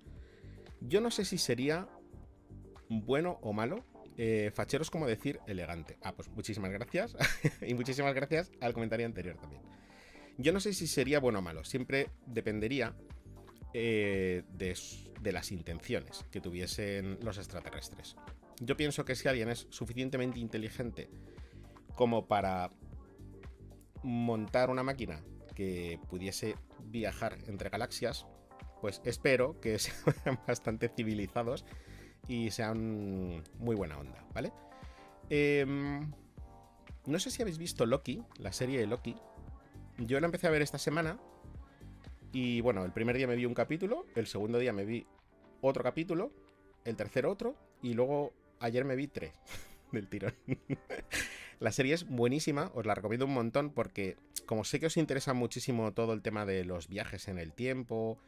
[0.82, 1.88] Yo no sé si sería
[2.90, 3.86] bueno o malo.
[4.18, 5.98] Eh, fachero es como decir elegante.
[6.02, 7.16] Ah, pues muchísimas gracias.
[7.66, 9.62] y muchísimas gracias al comentario anterior también.
[10.38, 11.64] Yo no sé si sería bueno o malo.
[11.64, 12.94] Siempre dependería
[13.74, 14.76] eh, de,
[15.22, 18.16] de las intenciones que tuviesen los extraterrestres.
[18.60, 21.10] Yo pienso que si alguien es suficientemente inteligente
[21.96, 22.72] como para
[24.04, 25.22] montar una máquina
[25.56, 26.56] que pudiese
[26.86, 28.26] viajar entre galaxias,
[28.82, 31.66] pues espero que sean bastante civilizados
[32.28, 34.52] y sean muy buena onda, ¿vale?
[35.30, 36.12] Em,
[37.06, 39.16] no sé si habéis visto Loki, la serie de Loki.
[39.98, 41.20] Yo la empecé a ver esta semana
[42.32, 45.06] y bueno, el primer día me vi un capítulo, el segundo día me vi
[45.62, 46.32] otro capítulo,
[46.86, 49.34] el tercer otro y luego ayer me vi tres
[49.92, 50.34] del tirón.
[51.60, 55.34] la serie es buenísima, os la recomiendo un montón porque como sé que os interesa
[55.34, 58.20] muchísimo todo el tema de los viajes en el tiempo,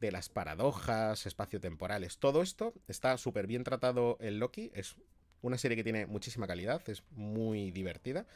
[0.00, 4.70] de las paradojas espacio-temporales, todo esto está súper bien tratado en Loki.
[4.74, 4.96] Es
[5.40, 8.26] una serie que tiene muchísima calidad, es muy divertida.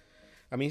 [0.49, 0.71] A mí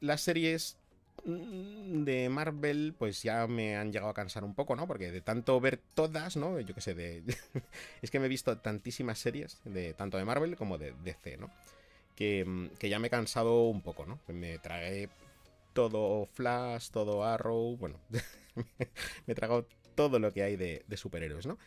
[0.00, 0.78] las series
[1.24, 4.86] de Marvel pues ya me han llegado a cansar un poco, ¿no?
[4.86, 6.58] Porque de tanto ver todas, ¿no?
[6.60, 7.22] Yo qué sé, de...
[8.02, 11.50] es que me he visto tantísimas series, de tanto de Marvel como de DC, ¿no?
[12.16, 14.18] Que, mm, que ya me he cansado un poco, ¿no?
[14.28, 15.08] Me tragué
[15.72, 17.98] todo Flash, todo Arrow, bueno,
[19.26, 21.58] me he tragado todo lo que hay de, superhéroes, ¿no?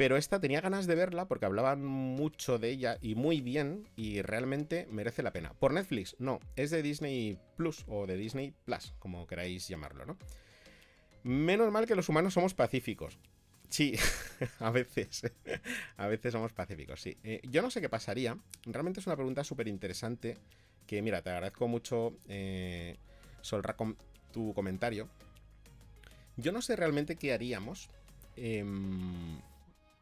[0.00, 4.22] Pero esta tenía ganas de verla porque hablaban mucho de ella y muy bien y
[4.22, 5.52] realmente merece la pena.
[5.52, 6.16] ¿Por Netflix?
[6.18, 10.16] No, es de Disney Plus o de Disney Plus, como queráis llamarlo, ¿no?
[11.22, 13.18] Menos mal que los humanos somos pacíficos.
[13.68, 13.94] Sí,
[14.58, 15.30] a veces.
[15.98, 17.18] a veces somos pacíficos, sí.
[17.22, 18.38] Eh, yo no sé qué pasaría.
[18.64, 20.38] Realmente es una pregunta súper interesante.
[20.86, 22.96] Que mira, te agradezco mucho eh,
[23.42, 23.98] Solra con
[24.32, 25.10] tu comentario.
[26.38, 27.90] Yo no sé realmente qué haríamos.
[28.36, 29.38] Em,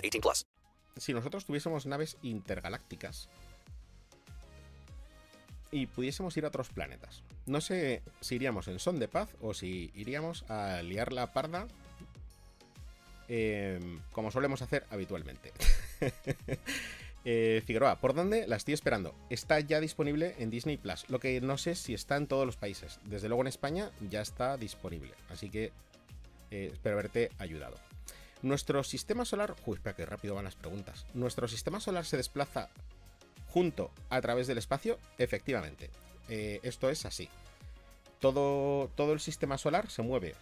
[0.00, 0.46] 18 plus.
[0.96, 3.28] Si nosotros tuviésemos naves intergalácticas
[5.70, 9.54] y pudiésemos ir a otros planetas, no sé si iríamos en son de paz o
[9.54, 11.66] si iríamos a liar la parda
[13.32, 13.78] eh,
[14.10, 15.52] como solemos hacer habitualmente.
[17.24, 19.14] Eh, Figueroa, ¿por dónde la estoy esperando?
[19.28, 21.04] Está ya disponible en Disney Plus.
[21.10, 22.98] Lo que no sé si está en todos los países.
[23.04, 25.12] Desde luego en España ya está disponible.
[25.28, 25.70] Así que
[26.50, 27.76] eh, espero haberte ayudado.
[28.42, 29.54] Nuestro sistema solar.
[29.66, 31.06] Uy, espera que rápido van las preguntas.
[31.14, 32.70] ¿Nuestro sistema solar se desplaza
[33.48, 34.98] junto a través del espacio?
[35.18, 35.90] Efectivamente.
[36.28, 37.28] Eh, esto es así.
[38.20, 40.34] Todo, todo el sistema solar se mueve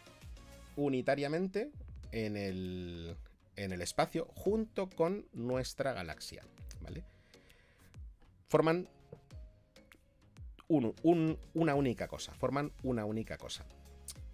[0.77, 1.71] unitariamente
[2.13, 3.17] en el,
[3.57, 6.45] en el espacio junto con nuestra galaxia.
[6.81, 7.03] ¿Vale?
[8.49, 8.89] Forman
[10.69, 12.33] un- un- una única cosa.
[12.35, 13.65] Forman una única cosa.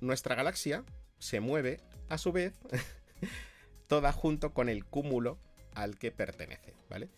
[0.00, 0.84] Nuestra galaxia
[1.18, 2.54] se mueve, a su vez,
[3.86, 5.38] toda junto con el cúmulo
[5.74, 7.08] al que pertenece, ¿vale?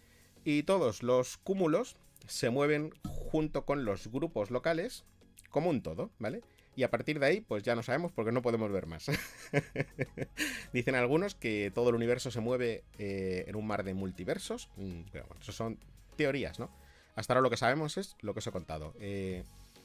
[0.44, 5.04] Y todos los cúmulos se mueven junto con los grupos locales
[5.50, 6.42] como un todo, ¿vale?
[6.76, 9.06] Y a partir de ahí, pues ya no sabemos porque no podemos ver más.
[10.74, 15.02] Dicen algunos que todo el universo se mueve eh, en un mar de multiversos, mm,
[15.10, 15.78] pero bueno, eso son
[16.16, 16.70] teorías, ¿no?
[17.14, 18.92] Hasta ahora lo que sabemos es lo que os he contado.
[19.00, 19.44] Eh,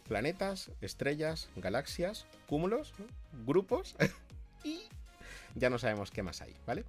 [0.10, 3.06] planetas, estrellas, galaxias, cúmulos, ¿no?
[3.46, 3.96] grupos
[4.66, 4.82] y
[5.56, 6.84] ya no sabemos qué más hay, ¿vale?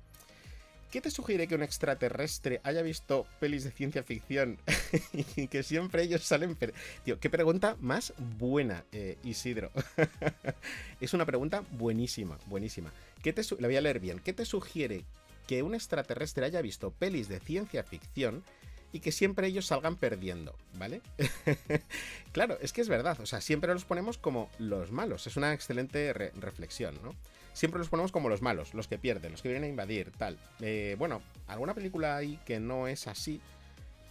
[0.91, 4.59] ¿Qué te sugiere que un extraterrestre haya visto pelis de ciencia ficción
[5.37, 6.55] y que siempre ellos salen...
[7.03, 9.71] Tío, qué pregunta más buena, eh, Isidro.
[11.01, 12.93] es una pregunta buenísima, buenísima.
[13.23, 14.19] ¿Qué te La voy a leer bien.
[14.19, 15.05] ¿Qué te sugiere
[15.47, 18.45] que un extraterrestre haya visto pelis de ciencia ficción
[18.93, 21.01] y que siempre ellos salgan perdiendo, ¿vale?
[22.33, 25.55] claro, es que es verdad, o sea, siempre los ponemos como los malos, es una
[25.55, 27.15] excelente re- reflexión, ¿no?
[27.53, 30.39] Siempre los ponemos como los malos, los que pierden, los que vienen a invadir, tal.
[30.61, 33.41] Eh, bueno, alguna película hay que no es así,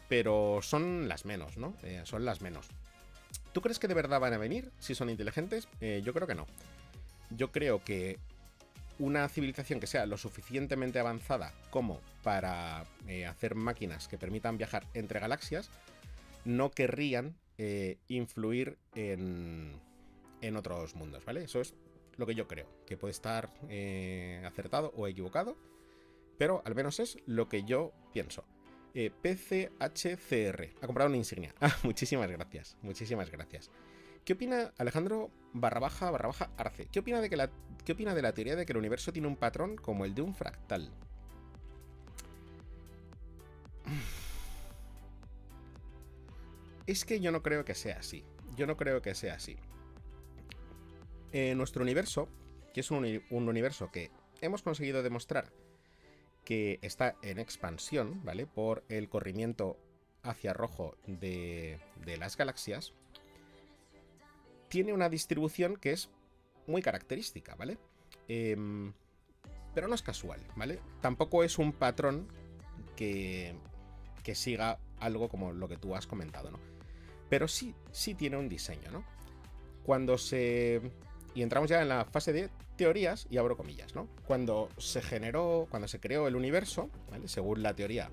[0.07, 1.75] pero son las menos, ¿no?
[1.83, 2.67] Eh, son las menos.
[3.51, 5.67] ¿Tú crees que de verdad van a venir si son inteligentes?
[5.79, 6.45] Eh, yo creo que no.
[7.31, 8.19] Yo creo que
[8.99, 12.85] una civilización que sea lo suficientemente avanzada como para
[13.27, 15.71] hacer máquinas que permitan viajar entre galaxias,
[16.45, 17.35] no querrían
[18.07, 19.79] influir en,
[20.41, 21.43] en otros mundos, ¿vale?
[21.43, 21.73] Eso es
[22.17, 25.57] lo que yo creo, que puede estar eh, acertado o equivocado,
[26.37, 28.45] pero al menos es lo que yo pienso.
[28.93, 31.55] Eh, PCHCR, ha comprado una insignia.
[31.61, 33.71] Ah, muchísimas gracias, muchísimas gracias.
[34.25, 36.87] ¿Qué opina Alejandro barra baja barra baja Arce?
[36.91, 37.49] ¿Qué opina, de que la,
[37.85, 40.21] ¿Qué opina de la teoría de que el universo tiene un patrón como el de
[40.21, 40.91] un fractal?
[46.87, 48.25] Es que yo no creo que sea así.
[48.57, 49.55] Yo no creo que sea así.
[51.55, 52.29] Nuestro universo,
[52.73, 55.51] que es un, un universo que hemos conseguido demostrar
[56.43, 58.47] que está en expansión, ¿vale?
[58.47, 59.77] Por el corrimiento
[60.23, 62.93] hacia rojo de, de las galaxias,
[64.67, 66.09] tiene una distribución que es
[66.67, 67.77] muy característica, ¿vale?
[68.27, 68.93] Em,
[69.73, 70.79] pero no es casual, ¿vale?
[71.01, 72.27] Tampoco es un patrón
[72.95, 73.55] que,
[74.23, 76.59] que siga algo como lo que tú has comentado, ¿no?
[77.29, 79.03] Pero sí, sí tiene un diseño, ¿no?
[79.83, 80.81] Cuando se...
[81.33, 84.07] Y entramos ya en la fase de teorías, y abro comillas, ¿no?
[84.25, 86.89] Cuando se generó, cuando se creó el universo.
[87.25, 88.09] Según la teoría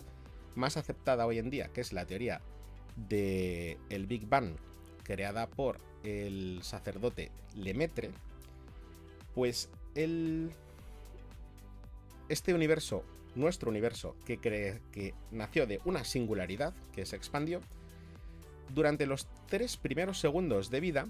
[0.55, 2.41] más aceptada hoy en día, que es la teoría
[2.97, 4.57] del el Big Bang,
[5.05, 8.11] creada por el sacerdote Lemaitre,
[9.35, 10.51] pues el,
[12.29, 13.05] este universo,
[13.35, 17.61] nuestro universo, que, que nació de una singularidad, que se expandió,
[18.75, 21.09] durante los tres primeros segundos de vida,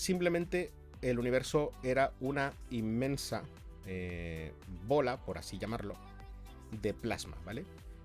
[0.00, 0.72] simplemente
[1.02, 3.44] el universo era una inmensa
[3.86, 4.52] eh,
[4.86, 5.94] bola, por así llamarlo,
[6.70, 7.64] de plasma, ¿vale?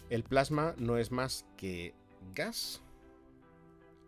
[0.10, 1.94] El plasma no es más que
[2.34, 2.82] gas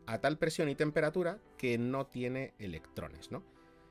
[0.05, 3.43] a tal presión y temperatura que no tiene electrones, ¿no?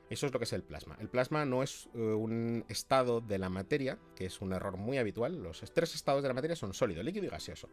[0.09, 0.95] Eso es lo que es el plasma.
[1.01, 4.97] El plasma no es eh, un estado de la materia, que es un error muy
[4.97, 5.43] habitual.
[5.43, 7.67] Los tres estados de la materia son sólido, líquido y gaseoso.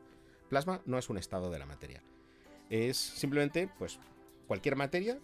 [0.48, 2.02] Plasma no es un estado de la materia.
[2.70, 4.00] Es simplemente, pues,
[4.48, 5.20] cualquier materia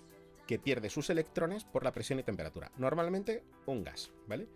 [0.50, 2.72] que pierde sus electrones por la presión y temperatura.
[2.76, 4.48] Normalmente un gas, ¿vale?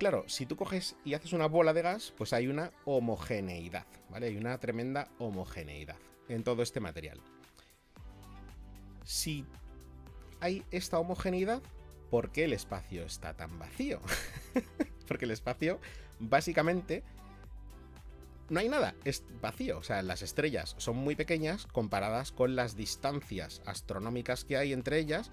[0.00, 4.26] Claro, si tú coges y haces una bola de gas, pues hay una homogeneidad, ¿vale?
[4.26, 5.94] Hay una tremenda homogeneidad
[6.28, 7.20] en todo este material.
[9.04, 9.46] Si
[10.40, 11.62] hay esta homogeneidad,
[12.10, 14.00] ¿por qué el espacio está tan vacío?
[15.06, 15.78] Porque el espacio,
[16.18, 17.04] básicamente,
[18.52, 19.78] no hay nada, es vacío.
[19.78, 24.98] O sea, las estrellas son muy pequeñas comparadas con las distancias astronómicas que hay entre
[24.98, 25.30] ellas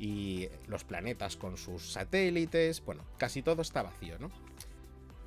[0.00, 2.84] y los planetas con sus satélites.
[2.84, 4.32] Bueno, casi todo está vacío, ¿no?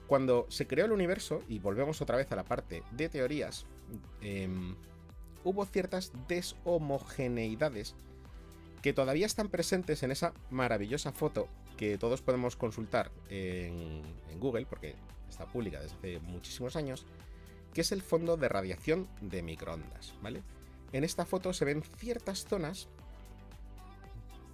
[0.06, 3.66] Cuando se creó el universo, y volvemos otra vez a la parte de teorías,
[4.20, 4.76] em,
[5.46, 7.96] hubo ciertas deshomogeneidades
[8.82, 11.48] que todavía están presentes en esa maravillosa foto
[11.78, 14.98] que todos podemos consultar en, en Google, porque
[15.34, 17.06] está pública desde hace muchísimos años,
[17.74, 20.44] que es el fondo de radiación de microondas, ¿vale?
[20.92, 22.88] En esta foto se ven ciertas zonas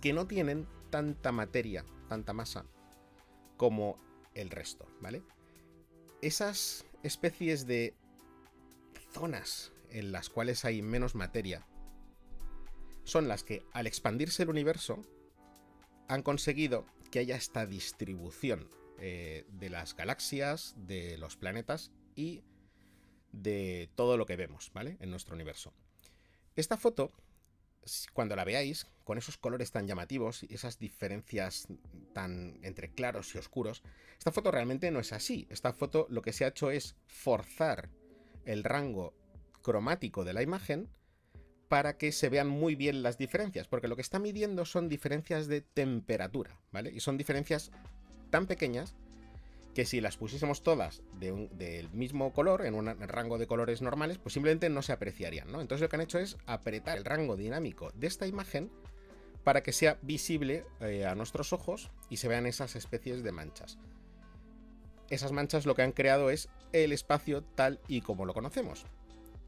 [0.01, 2.65] que no tienen tanta materia, tanta masa,
[3.57, 3.97] como
[4.33, 5.21] el resto, ¿vale?
[6.21, 7.93] Esas especies de
[9.11, 11.65] zonas en las cuales hay menos materia
[13.03, 15.01] son las que, al expandirse el universo,
[16.07, 18.69] han conseguido que haya esta distribución
[19.01, 22.43] eh, de las galaxias, de los planetas y
[23.31, 24.97] de todo lo que vemos, ¿vale?
[24.99, 25.73] En nuestro universo.
[26.55, 27.11] Esta foto,
[28.13, 31.67] cuando la veáis, con esos colores tan llamativos y esas diferencias
[32.13, 33.83] tan entre claros y oscuros,
[34.17, 35.47] esta foto realmente no es así.
[35.49, 37.89] Esta foto lo que se ha hecho es forzar
[38.45, 39.13] el rango
[39.61, 40.89] cromático de la imagen
[41.69, 45.47] para que se vean muy bien las diferencias, porque lo que está midiendo son diferencias
[45.47, 46.91] de temperatura, ¿vale?
[46.91, 47.71] Y son diferencias
[48.29, 48.95] tan pequeñas
[49.73, 54.33] que si las pusiésemos todas del mismo color, en un rango de colores normales, pues
[54.33, 55.47] simplemente no se apreciarían.
[55.49, 58.71] Entonces lo que han hecho es apretar el rango dinámico de esta imagen
[59.43, 63.77] para que sea visible eh, a nuestros ojos y se vean esas especies de manchas.
[65.09, 68.85] Esas manchas lo que han creado es el espacio tal y como lo conocemos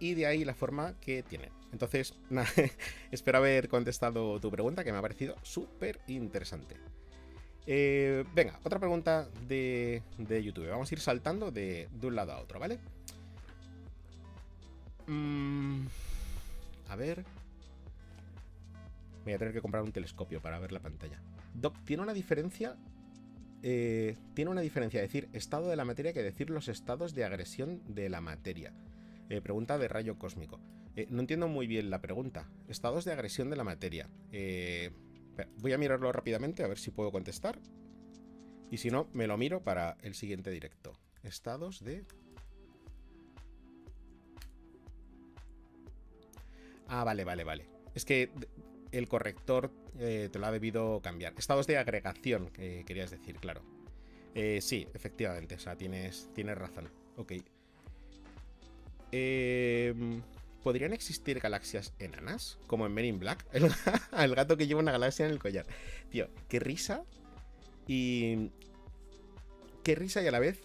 [0.02, 1.52] y de ahí la forma que tiene.
[1.72, 2.16] Entonces,
[3.12, 6.76] espero haber contestado tu pregunta que me ha parecido súper interesante.
[7.68, 10.70] Eh, venga, otra pregunta de, YouTube.
[10.70, 12.80] Vamos a ir saltando de, un lado a otro, ¿vale?
[15.08, 15.86] Mm,
[16.90, 17.24] a ver.
[19.24, 21.22] Voy a tener que comprar un telescopio para ver la pantalla.
[21.54, 22.76] Doc, ¿tiene una diferencia?
[23.64, 27.82] Eh, tiene una diferencia decir estado de la materia que decir los estados de agresión
[27.88, 28.74] de la materia.
[29.30, 30.60] Eh, pregunta de rayo cósmico.
[30.98, 32.50] Eh, no entiendo muy bien la pregunta.
[32.68, 34.10] Estados de agresión de la materia.
[34.32, 34.92] Eh,
[35.58, 37.60] voy a mirarlo rápidamente a ver si puedo contestar.
[38.70, 40.94] Y si no, me lo miro para el siguiente directo.
[41.24, 42.06] Estados de...
[46.88, 47.70] Ah, vale, vale, vale.
[47.94, 48.32] Es que
[48.92, 51.34] el corrector te lo ha debido cambiar.
[51.38, 53.62] Estados de agregación, querías decir, claro.
[54.34, 56.90] sí, efectivamente, o sea, tienes, tienes razón.
[57.18, 57.34] Ok.
[59.12, 60.22] Em,
[60.64, 62.60] ¿Podrían existir galaxias enanas?
[62.68, 63.46] Como en Men in Black.
[63.52, 65.66] El, gato que lleva una galaxia en el collar.
[66.10, 67.04] Tío, qué risa.
[67.88, 68.52] Y.
[69.84, 70.60] Qué risa y a la vez.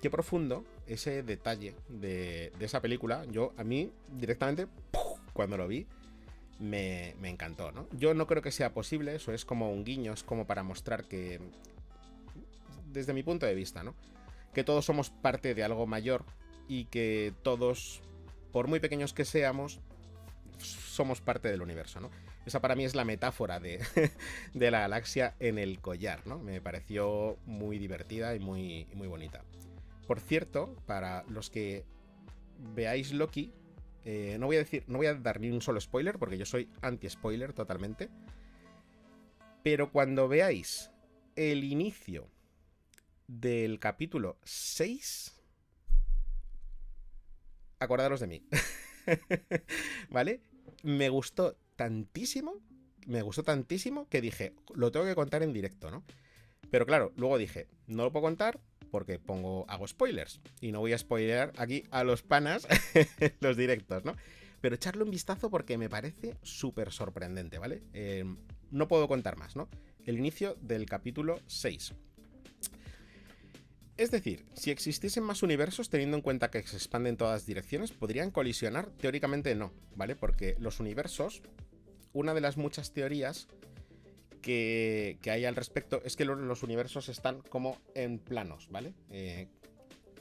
[0.00, 3.24] Qué profundo ese detalle de, esa película.
[3.26, 4.66] Yo, a mí, directamente,
[5.32, 5.86] cuando lo vi,
[6.58, 7.86] me, me, encantó, ¿no?
[7.92, 9.14] Yo no creo que sea posible.
[9.14, 10.14] Eso es como un guiño.
[10.14, 11.40] Es como para mostrar que.
[12.90, 13.94] Desde mi punto de vista, ¿no?
[14.54, 16.24] Que todos somos parte de algo mayor
[16.68, 18.00] y que todos,
[18.52, 19.80] por muy pequeños que seamos,
[20.58, 22.10] somos parte del universo, ¿no?
[22.44, 23.80] Esa para mí es la metáfora de,
[24.54, 26.38] la galaxia en el collar, ¿no?
[26.38, 29.42] Me pareció muy divertida y muy, muy bonita.
[30.06, 31.84] Por cierto, para los que
[32.74, 33.52] veáis Loki,
[34.04, 36.44] eh, no voy a decir, no voy a dar ni un solo spoiler, porque yo
[36.44, 38.10] soy anti-spoiler totalmente.
[39.62, 40.90] Pero cuando veáis
[41.36, 42.28] el inicio
[43.28, 45.41] del capítulo 6,
[47.82, 48.46] acordaros de mí.
[50.10, 50.40] ¿Vale?
[50.82, 52.60] Me gustó tantísimo,
[53.06, 56.04] me gustó tantísimo que dije, lo tengo que contar en directo, ¿no?
[56.70, 58.60] Pero claro, luego dije, no lo puedo contar
[58.90, 60.40] porque pongo, hago spoilers.
[60.60, 62.68] Y no voy a spoilear aquí a los panas
[63.40, 64.14] los directos, ¿no?
[64.60, 67.82] Pero echarle un vistazo porque me parece súper sorprendente, ¿vale?
[67.94, 68.24] Eh,
[68.70, 69.68] no puedo contar más, ¿no?
[70.04, 71.94] El inicio del capítulo 6.
[73.96, 77.92] Es decir, si existiesen más universos, teniendo en cuenta que se expanden en todas direcciones,
[77.92, 78.90] podrían colisionar.
[78.92, 80.16] Teóricamente no, ¿vale?
[80.16, 81.42] Porque los universos,
[82.12, 83.48] una de las muchas teorías
[84.40, 88.94] que, hay al respecto es que los, universos están como en planos, ¿vale?
[89.10, 89.48] Eh,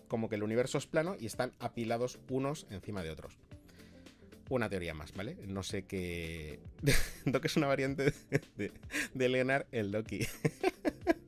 [0.08, 3.38] como que el universo es plano y están apilados unos encima de otros.
[4.50, 5.38] Una teoría más, ¿vale?
[5.48, 6.60] No sé qué.
[7.26, 8.14] Doc es una variante
[8.58, 8.72] de,
[9.14, 10.28] de el Loki.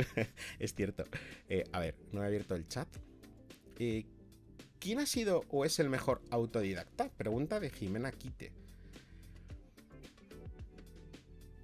[0.58, 1.04] es cierto.
[1.48, 2.88] Eh, a ver, no he abierto el chat.
[3.78, 4.06] Eh,
[4.78, 7.08] ¿Quién ha sido o es el mejor autodidacta?
[7.10, 8.52] Pregunta de Jimena Quite.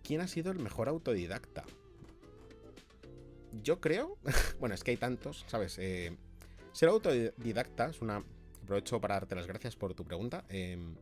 [0.03, 1.65] ¿Quién ha sido el mejor autodidacta?
[3.63, 4.19] Yo creo.
[4.61, 5.79] bueno, es que hay tantos, ¿sabes?
[5.79, 6.17] Eh,
[6.73, 8.25] ser autodidacta es una.
[8.63, 10.45] Aprovecho para darte las gracias por tu pregunta.
[10.49, 10.95] Em,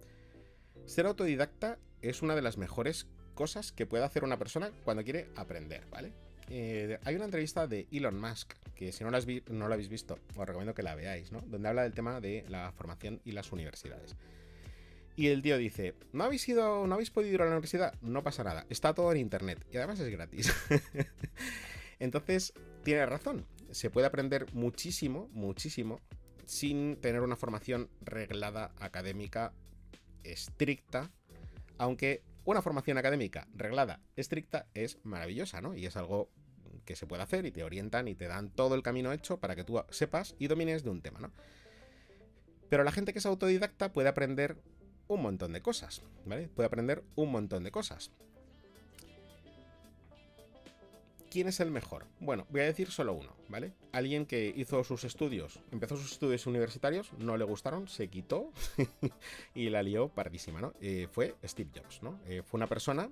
[0.87, 5.29] ser autodidacta es una de las mejores cosas que puede hacer una persona cuando quiere
[5.37, 6.13] aprender, ¿vale?
[6.51, 9.21] Eh, hay una entrevista de Elon Musk, que si no la,
[9.51, 11.41] no la habéis visto, os recomiendo que la veáis, ¿no?
[11.43, 14.17] Donde habla del tema de la formación y las universidades.
[15.15, 17.95] Y el tío dice, ¿no habéis ido, no habéis podido ir a la universidad?
[18.01, 20.53] No pasa nada, está todo en internet y además es gratis.
[22.01, 26.01] Entonces, tiene razón, se puede aprender muchísimo, muchísimo,
[26.47, 29.53] sin tener una formación reglada, académica,
[30.25, 31.11] estricta,
[31.79, 35.75] aunque una formación académica reglada, estricta, es maravillosa, ¿no?
[35.75, 36.31] Y es algo
[36.85, 39.55] que se puede hacer y te orientan y te dan todo el camino hecho para
[39.57, 41.33] que tú sepas y domines de un tema, ¿no?
[42.69, 44.57] Pero la gente que es autodidacta puede aprender
[45.09, 46.49] un montón de cosas, ¿vale?
[46.49, 48.13] Puede aprender un montón de cosas.
[51.31, 52.07] ¿Quién es el mejor?
[52.19, 53.73] Bueno, voy a decir solo uno, ¿vale?
[53.93, 58.53] Alguien que hizo sus estudios, empezó sus estudios universitarios, no le gustaron, se quitó
[59.55, 60.75] y la lió pardísima, ¿no?
[60.81, 62.19] Eh, fue Steve Jobs, ¿no?
[62.27, 63.11] Eh, fue una persona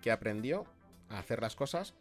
[0.00, 0.64] que aprendió
[1.08, 1.94] a hacer las cosas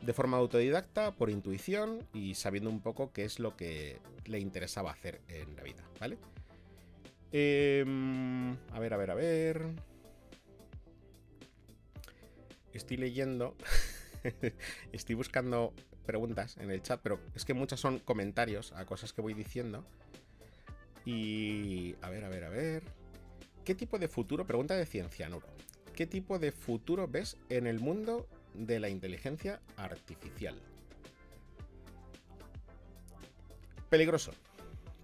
[0.00, 4.92] de forma autodidacta, por intuición y sabiendo un poco qué es lo que le interesaba
[4.92, 6.18] hacer en la vida, ¿vale?
[7.32, 9.66] Em, a ver, a ver, a ver.
[12.72, 13.56] Estoy leyendo
[14.92, 15.74] Estoy buscando
[16.06, 19.84] preguntas en el chat, pero es que muchas son comentarios a cosas que voy diciendo.
[21.04, 21.94] Y...
[22.02, 22.82] A ver, a ver, a ver.
[23.64, 24.46] ¿Qué tipo de futuro?
[24.46, 25.46] Pregunta de Ciencianuro.
[25.94, 30.54] ¿Qué tipo de futuro ves en el mundo de la inteligencia artificial?
[33.90, 34.32] Peligroso.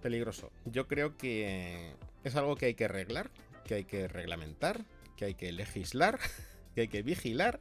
[0.01, 0.51] Peligroso.
[0.65, 1.93] Yo creo que
[2.23, 3.31] es algo que hay que arreglar,
[3.65, 4.85] que hay que reglamentar,
[5.17, 6.19] que hay que legislar,
[6.75, 7.59] que hay que vigilar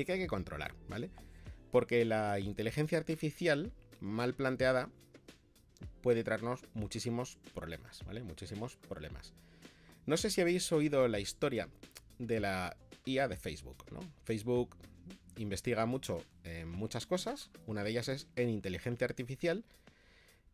[0.00, 1.10] y que hay que controlar, ¿vale?
[1.70, 4.90] Porque la inteligencia artificial mal planteada
[6.02, 8.22] puede traernos muchísimos problemas, ¿vale?
[8.22, 9.32] Muchísimos problemas.
[10.04, 11.68] No sé si habéis oído la historia
[12.18, 12.76] de la
[13.06, 14.00] IA de Facebook, ¿no?
[14.24, 14.76] Facebook
[15.38, 19.64] investiga mucho en muchas cosas, una de ellas es en inteligencia artificial,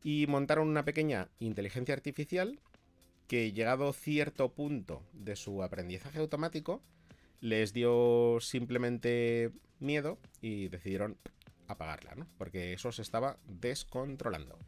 [0.05, 2.61] y montaron una pequeña inteligencia artificial
[3.29, 6.83] que llegado cierto punto de su aprendizaje automático,
[7.43, 11.19] les dio simplemente miedo y decidieron
[11.67, 12.27] apagarla, ¿no?
[12.39, 14.59] Porque eso se estaba descontrolando.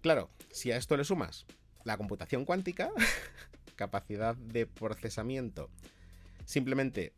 [0.00, 1.46] Claro, si a esto le sumas
[1.84, 2.90] la computación cuántica,
[3.76, 5.70] capacidad de procesamiento
[6.46, 7.12] simplemente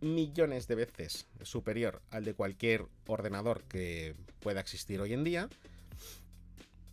[0.00, 5.48] millones de veces superior al de cualquier ordenador que pueda existir hoy en día,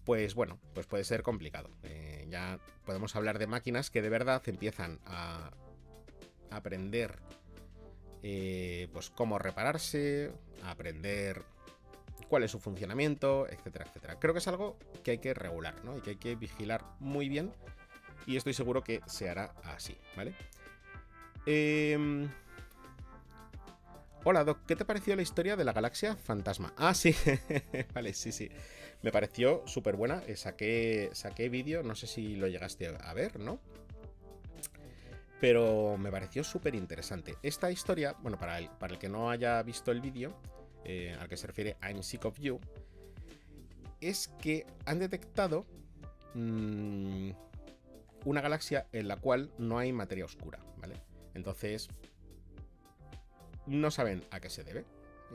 [0.04, 1.72] pues bueno, pues puede ser complicado.
[1.82, 5.51] Eh, ya podemos hablar de máquinas que de verdad empiezan a
[6.56, 7.20] aprender
[8.22, 10.32] eh, pues cómo repararse,
[10.64, 11.43] aprender
[12.30, 14.20] cuál es su funcionamiento, etcétera, etcétera.
[14.20, 15.97] Creo que es algo que hay que regular, ¿no?
[15.97, 17.51] Y que hay que vigilar muy bien.
[18.26, 20.34] Y estoy seguro que se hará así, ¿vale?
[21.45, 22.30] Em,
[24.24, 26.74] hola, Doc, ¿qué te pareció la historia de la galaxia fantasma?
[26.78, 27.14] Ah, sí,
[27.93, 28.49] vale, sí, sí.
[29.01, 30.24] Me pareció súper buena.
[30.28, 33.60] Eh, saqué, saqué vídeo, no sé si lo llegaste a ver, ¿no?
[35.44, 37.36] Pero me pareció súper interesante.
[37.44, 40.34] Esta historia, bueno, para el, que no haya visto el vídeo,
[40.86, 42.62] eh, al que se refiere I'm Sick of You,
[44.00, 45.66] es que han detectado
[46.34, 47.32] mm,
[48.24, 50.96] una galaxia en la cual no hay materia oscura, ¿vale?
[51.34, 51.89] Entonces,
[53.66, 54.86] no saben a qué se debe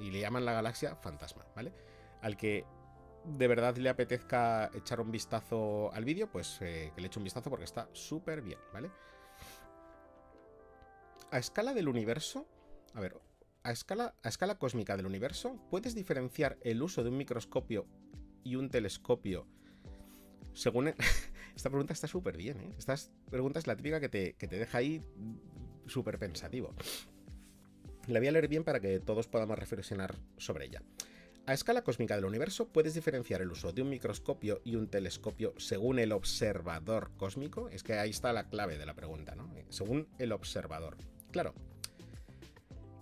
[0.00, 1.74] y le llaman la galaxia fantasma, ¿vale?
[2.22, 2.64] Al que
[3.26, 7.24] de verdad le apetezca echar un vistazo al vídeo, pues eh, que le eche un
[7.24, 8.90] vistazo porque está súper bien, ¿vale?
[11.30, 12.46] A escala del universo,
[12.94, 13.16] a ver,
[13.62, 17.86] a escala, a escala cósmica del universo, ¿puedes diferenciar el uso de un microscopio
[18.44, 19.46] y un telescopio
[20.58, 20.94] según...
[21.56, 22.74] Esta pregunta está súper bien, ¿eh?
[22.78, 22.94] Esta
[23.30, 25.02] pregunta es la típica que te, que te deja ahí
[25.86, 26.74] súper pensativo.
[28.06, 30.82] La voy a leer bien para que todos podamos reflexionar sobre ella.
[31.46, 35.54] A escala cósmica del universo, ¿puedes diferenciar el uso de un microscopio y un telescopio
[35.56, 37.68] según el observador cósmico?
[37.70, 39.52] Es que ahí está la clave de la pregunta, ¿no?
[39.68, 40.96] Según el observador.
[41.30, 41.54] Claro.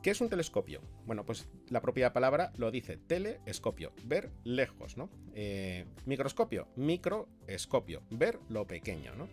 [0.02, 0.80] ¿Qué es un telescopio?
[1.04, 5.10] Bueno, pues la propia palabra lo dice, telescopio, ver lejos, ¿no?
[5.34, 9.26] Eh, microscopio, microescopio, ver lo pequeño, ¿no?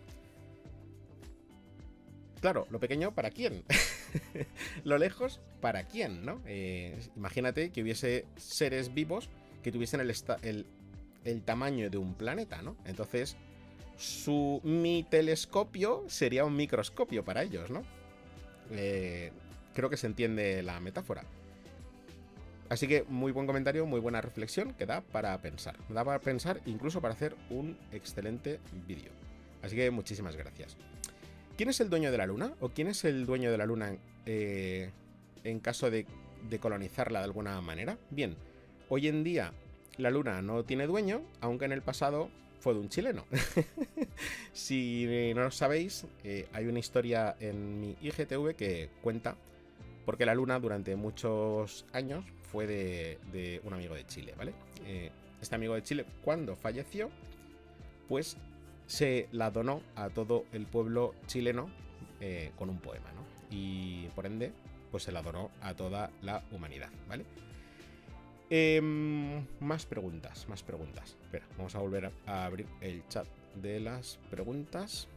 [2.44, 3.64] claro, lo pequeño para quién.
[4.84, 6.42] lo lejos para quién, ¿no?
[6.44, 9.30] Eh, imagínate que hubiese seres vivos
[9.62, 10.66] que tuviesen el, el,
[11.24, 12.76] el tamaño de un planeta, ¿no?
[12.84, 13.38] Entonces,
[13.96, 17.82] su mi telescopio sería un microscopio para ellos, ¿no?
[18.70, 19.32] Eh,
[19.74, 21.24] creo que se entiende la metáfora.
[22.68, 25.76] Así que muy buen comentario, muy buena reflexión que da para pensar.
[25.88, 29.12] Da para pensar incluso para hacer un excelente vídeo.
[29.62, 30.76] Así que muchísimas gracias.
[31.56, 32.52] ¿Quién es el dueño de la luna?
[32.60, 33.96] ¿O quién es el dueño de la luna
[34.26, 34.90] eh,
[35.44, 36.06] en caso de,
[36.48, 37.98] de colonizarla de alguna manera?
[38.10, 38.34] Bien,
[38.88, 39.52] hoy en día
[39.96, 42.28] la luna no tiene dueño, aunque en el pasado
[42.64, 43.26] fue de un chileno.
[44.54, 45.04] si
[45.34, 49.36] no lo sabéis, eh, hay una historia en mi IGTV que cuenta
[50.06, 54.54] porque la luna durante muchos años fue de, un amigo de Chile, ¿vale?
[54.86, 55.10] Eh,
[55.42, 57.10] este amigo de Chile, cuando falleció,
[58.08, 58.38] pues
[58.86, 61.68] se la donó a todo el pueblo chileno
[62.22, 63.26] eh, con un poema, ¿no?
[63.54, 64.52] Y por ende,
[64.90, 67.26] pues se la donó a toda la humanidad, ¿vale?
[68.56, 71.16] Em, más preguntas, más preguntas.
[71.20, 73.26] Espera, vamos a volver a, abrir el chat
[73.56, 75.08] de las preguntas.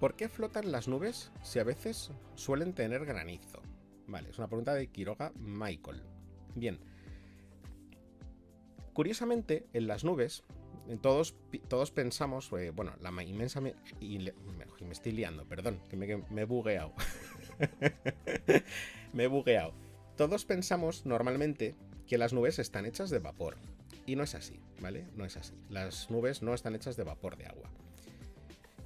[0.00, 3.62] ¿Por qué flotan las nubes si a veces suelen tener granizo?
[4.08, 6.02] Vale, es una pregunta de Quiroga Michael.
[6.56, 6.80] Bien.
[8.92, 10.42] Curiosamente, en las nubes,
[11.00, 11.36] todos,
[11.68, 13.62] todos pensamos, eh, bueno, la inmensa...
[14.00, 16.92] y, me, estoy liando, perdón, que me, me he bugueado.
[19.12, 19.72] Me he bugueado.
[20.16, 21.74] Todos pensamos normalmente
[22.06, 23.56] que las nubes están hechas de vapor.
[24.06, 25.06] Y no es así, ¿vale?
[25.16, 25.54] No es así.
[25.68, 27.70] Las nubes no están hechas de vapor de agua.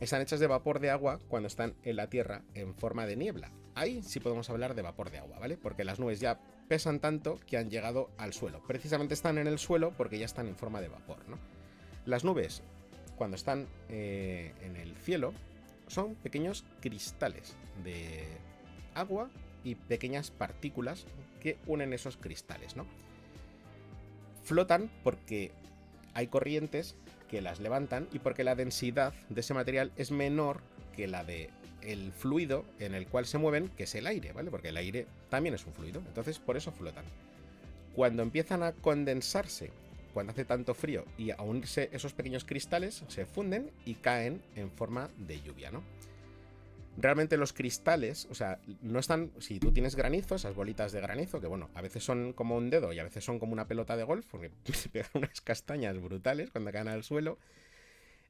[0.01, 3.51] Están hechas de vapor de agua cuando están en la Tierra en forma de niebla.
[3.75, 5.57] Ahí sí podemos hablar de vapor de agua, ¿vale?
[5.57, 8.63] Porque las nubes ya pesan tanto que han llegado al suelo.
[8.67, 11.39] Precisamente están en el suelo porque ya están en forma de vapor, ¿no?
[12.07, 12.63] Las nubes,
[13.17, 15.33] cuando están eh, en el cielo,
[15.87, 18.27] son pequeños cristales de
[18.95, 19.31] agua
[19.63, 21.07] y pequeñas partículas
[21.41, 22.87] que unen esos cristales, ¿no?
[24.43, 25.53] Flotan porque
[26.13, 26.97] hay corrientes
[27.29, 30.61] que las levantan y porque la densidad de ese material es menor
[30.95, 31.51] que la de
[31.83, 34.51] el fluido en el cual se mueven, que es el aire, ¿vale?
[34.51, 37.05] Porque el aire también es un fluido, entonces por eso flotan.
[37.95, 39.71] Cuando empiezan a condensarse,
[40.13, 44.71] cuando hace tanto frío y a unirse esos pequeños cristales, se funden y caen en
[44.71, 45.83] forma de lluvia, ¿no?
[46.97, 49.33] Realmente los cristales, o sea, no están.
[49.39, 52.71] Si tú tienes granizo, esas bolitas de granizo, que bueno, a veces son como un
[52.71, 56.01] dedo y a veces son como una pelota de golf, porque se pegan unas castañas
[56.01, 57.39] brutales cuando caen al suelo.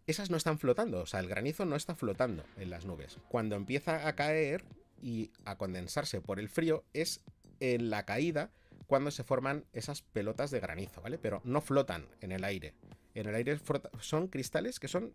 [0.07, 3.19] Esas no están flotando, o sea, el granizo no está flotando en las nubes.
[3.29, 4.65] Cuando empieza a caer
[5.01, 7.23] y a condensarse por el frío, es
[7.61, 8.51] en la caída
[8.87, 11.17] cuando se forman esas pelotas de granizo, ¿vale?
[11.17, 12.75] Pero no flotan en el aire.
[13.15, 13.59] En el aire
[14.01, 15.15] son cristales que son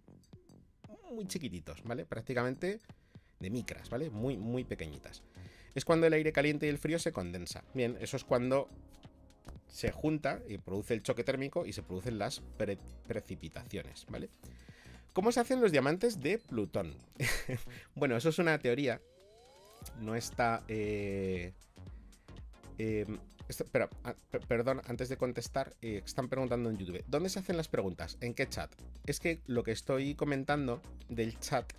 [1.11, 2.05] muy chiquititos, ¿vale?
[2.05, 2.79] Prácticamente
[3.39, 4.09] de micras, ¿vale?
[4.09, 5.23] Muy, muy pequeñitas.
[5.75, 7.63] Es cuando el aire caliente y el frío se condensa.
[7.73, 8.69] Bien, eso es cuando
[9.67, 12.41] se junta y produce el choque térmico y se producen las
[13.07, 14.29] precipitaciones, ¿vale?
[15.13, 16.95] ¿Cómo se hacen los diamantes de Plutón?
[17.95, 19.01] bueno, eso es una teoría.
[19.99, 20.63] No está...
[20.67, 21.53] Eh,
[22.77, 23.17] em,
[23.71, 24.13] pero, ah,
[24.47, 27.03] perdón, antes de contestar, eh, están preguntando en YouTube.
[27.07, 28.17] ¿Dónde se hacen las preguntas?
[28.21, 28.71] ¿En qué chat?
[29.05, 31.73] Es que lo que estoy comentando del chat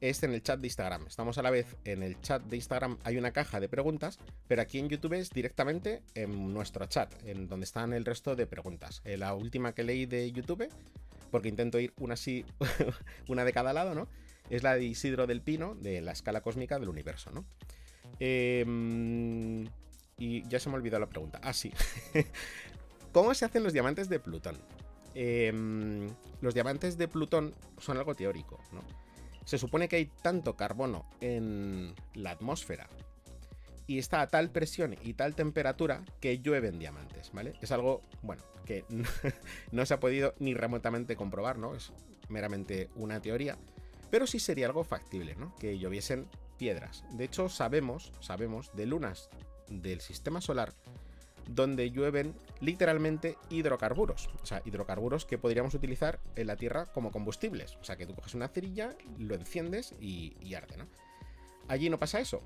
[0.00, 1.06] es en el chat de Instagram.
[1.06, 4.18] Estamos a la vez en el chat de Instagram, hay una caja de preguntas,
[4.48, 8.46] pero aquí en YouTube es directamente en nuestro chat, en donde están el resto de
[8.46, 9.02] preguntas.
[9.04, 10.68] Eh, la última que leí de YouTube,
[11.30, 12.44] porque intento ir una así,
[13.28, 14.08] una de cada lado, ¿no?
[14.50, 17.44] Es la de Isidro del Pino, de la escala cósmica del universo, ¿no?
[18.20, 19.64] Em,
[20.18, 21.40] y ya se me ha olvidado la pregunta.
[21.42, 21.72] Ah, sí.
[23.12, 24.58] ¿Cómo se hacen los diamantes de Plutón?
[25.14, 26.08] Em,
[26.40, 28.82] los diamantes de Plutón son algo teórico, ¿no?
[29.44, 32.88] Se supone que hay tanto carbono en la atmósfera
[33.86, 37.54] y está a tal presión y tal temperatura que llueven diamantes, ¿vale?
[37.60, 38.84] Es algo, bueno, que
[39.72, 41.74] no, se ha podido ni remotamente comprobar, ¿no?
[41.74, 41.92] Es
[42.28, 43.58] meramente una teoría,
[44.10, 45.54] pero sí sería algo factible, ¿no?
[45.56, 46.26] Que lloviesen
[46.56, 47.04] piedras.
[47.12, 49.28] De hecho, sabemos, sabemos de lunas
[49.68, 50.72] del sistema solar
[51.48, 54.28] donde llueven literalmente hidrocarburos.
[54.42, 57.76] O sea, hidrocarburos que podríamos utilizar en la Tierra como combustibles.
[57.76, 60.86] O sea, que tú coges una cerilla, lo enciendes y, arde, ¿no?
[61.68, 62.42] Allí no pasa eso,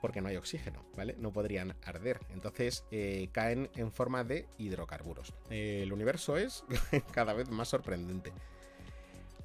[0.00, 1.16] porque no hay oxígeno, ¿vale?
[1.18, 2.20] No podrían arder.
[2.32, 5.34] Entonces eh, caen en forma de hidrocarburos.
[5.50, 6.64] el universo es
[7.12, 8.32] cada vez más sorprendente.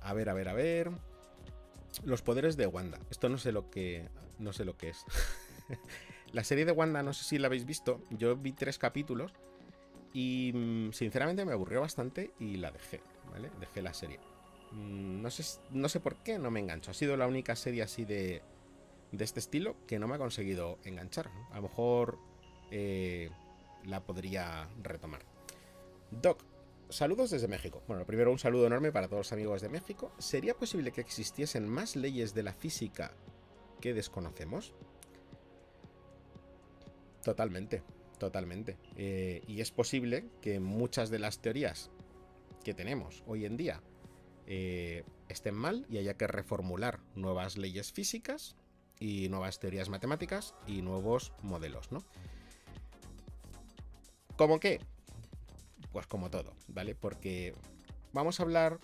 [0.02, 0.92] A ver, a ver, a ver.
[2.06, 3.00] Los poderes de Wanda.
[3.10, 4.08] Esto no sé lo que.
[4.38, 5.06] No sé lo que es.
[6.32, 9.34] La serie de Wanda, no sé si la habéis visto, yo vi tres capítulos
[10.14, 13.02] y mm, sinceramente me aburrió bastante y la dejé,
[13.32, 13.50] ¿vale?
[13.60, 14.20] Dejé la serie.
[14.72, 16.92] Mm, No sé, no sé por qué no me engancho.
[16.92, 18.42] Ha sido la única serie así de,
[19.12, 21.32] de este estilo que no me ha conseguido enganchar.
[21.52, 22.20] A lo mejor
[22.72, 23.32] eh,
[23.86, 25.22] la podría retomar.
[26.12, 26.44] Doc,
[26.90, 27.82] saludos desde México.
[27.88, 30.12] Bueno, primero un saludo enorme para todos los amigos de México.
[30.20, 33.14] ¿Sería posible que existiesen más leyes de la física
[33.82, 34.74] que desconocemos?
[37.24, 37.84] Totalmente,
[38.18, 38.78] totalmente.
[38.96, 41.90] Eh, y es posible que muchas de las teorías
[42.64, 43.82] que tenemos hoy en día
[44.48, 48.56] eh, estén mal y haya que reformular nuevas leyes físicas
[49.00, 52.04] y nuevas teorías matemáticas y nuevos modelos, ¿no?
[54.36, 54.80] ¿Cómo qué?
[55.92, 56.96] Pues como todo, ¿vale?
[56.96, 57.54] Porque
[58.14, 58.80] vamos a hablar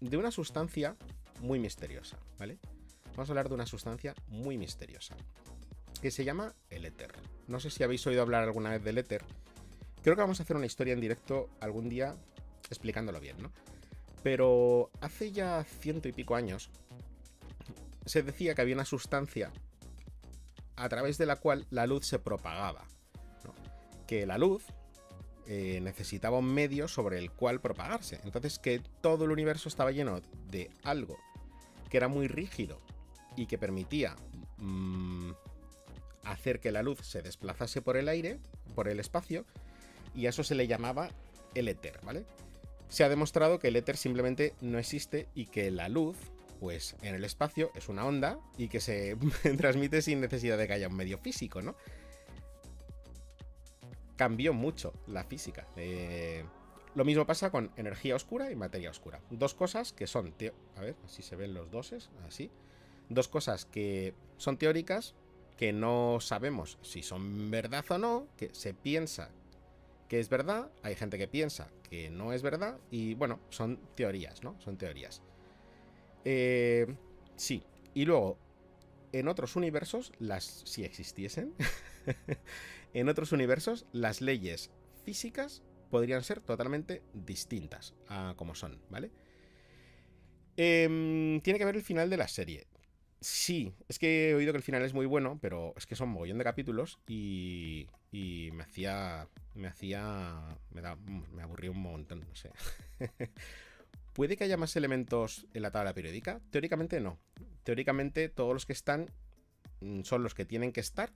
[0.00, 0.96] de una sustancia
[1.40, 2.58] muy misteriosa, ¿vale?
[3.16, 5.16] Vamos a hablar de una sustancia muy misteriosa
[6.02, 7.12] que se llama el éter.
[7.46, 9.24] No sé si habéis oído hablar alguna vez del éter.
[10.02, 12.16] Creo que vamos a hacer una historia en directo algún día
[12.68, 13.52] explicándolo bien, ¿no?
[14.24, 16.70] Pero hace ya ciento y pico años
[18.04, 19.52] se decía que había una sustancia
[20.74, 22.84] a través de la cual la luz se propagaba.
[24.08, 24.64] Que la luz
[25.46, 28.20] eh, necesitaba un medio sobre el cual propagarse.
[28.24, 31.16] Entonces que todo el universo estaba lleno de algo
[31.88, 32.80] que era muy rígido
[33.36, 34.16] y que permitía
[34.56, 35.32] mm,
[36.24, 38.38] hacer que la luz se desplazase por el aire,
[38.74, 39.44] por el espacio,
[40.14, 41.10] y a eso se le llamaba
[41.54, 42.24] el éter, ¿vale?
[42.88, 46.16] Se ha demostrado que el éter simplemente no existe y que la luz,
[46.60, 49.16] pues en el espacio es una onda y que se
[49.56, 51.74] transmite sin necesidad de que haya un medio físico, ¿no?
[54.16, 55.66] Cambió mucho la física.
[55.76, 56.44] Eh,
[56.94, 59.20] lo mismo pasa con energía oscura y materia oscura.
[59.30, 60.34] Dos cosas que son...
[60.76, 62.50] A ver, así se ven los doses, así.
[63.08, 65.14] Dos cosas que son teóricas,
[65.62, 69.30] que no sabemos si son verdad o no, que se piensa
[70.08, 74.42] que es verdad, hay gente que piensa que no es verdad, y bueno, son teorías,
[74.42, 74.60] ¿no?
[74.60, 75.22] Son teorías.
[76.24, 76.96] Eh,
[77.36, 77.62] sí,
[77.94, 78.38] y luego,
[79.12, 81.54] en otros universos, las si existiesen,
[82.92, 84.72] en otros universos, las leyes
[85.04, 89.12] físicas podrían ser totalmente distintas a como son, ¿vale?
[90.56, 92.66] Em, tiene que ver el final de la serie.
[93.22, 96.08] Sí, es que he oído que el final es muy bueno, pero es que son
[96.08, 99.28] mogollón de capítulos y, me hacía.
[99.54, 100.58] Me hacía.
[100.70, 102.50] Me, da, me aburría un montón, no sé.
[104.12, 106.40] ¿Puede que haya más elementos en la tabla periódica?
[106.50, 107.18] Teóricamente no.
[107.62, 109.08] Teóricamente todos los que están
[109.80, 111.12] mm, son los que tienen que estar.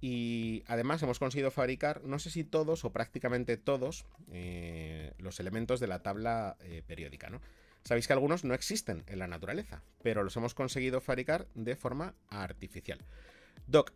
[0.00, 5.80] Y además hemos conseguido fabricar, no sé si todos o prácticamente todos, eh, los elementos
[5.80, 7.40] de la tabla eh, periódica, ¿no?
[7.84, 12.14] Sabéis que algunos no existen en la naturaleza, pero los hemos conseguido fabricar de forma
[12.28, 12.98] artificial.
[13.66, 13.92] Doc,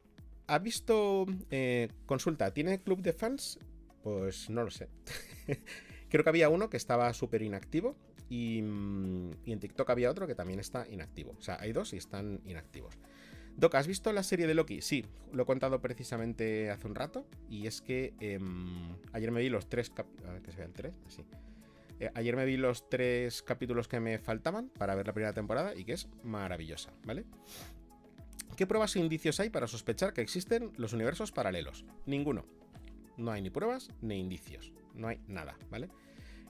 [0.47, 1.27] ¿ha visto...
[1.51, 3.59] eh, consulta, ¿tiene club de fans?
[4.03, 4.89] Pues no lo sé.
[6.11, 7.97] Creo que había uno que estaba súper inactivo
[8.29, 11.35] y, mm, y en TikTok había otro que también está inactivo.
[11.39, 12.95] O sea, hay dos y están inactivos.
[13.57, 14.83] Doc, ¿has visto la serie de Loki?
[14.83, 17.27] Sí, lo he contado precisamente hace un rato.
[17.49, 20.31] Y es que em, ayer me vi los tres capítulos.
[20.31, 20.95] A ver que se vean tres.
[21.07, 21.25] Así.
[22.01, 25.75] Eh, ayer me vi los tres capítulos que me faltaban para ver la primera temporada
[25.75, 27.25] y que es maravillosa, ¿vale?
[28.57, 31.85] ¿Qué pruebas e indicios hay para sospechar que existen los universos paralelos?
[32.07, 32.45] Ninguno.
[33.17, 34.73] No hay ni pruebas ni indicios.
[34.95, 35.89] No hay nada, ¿vale?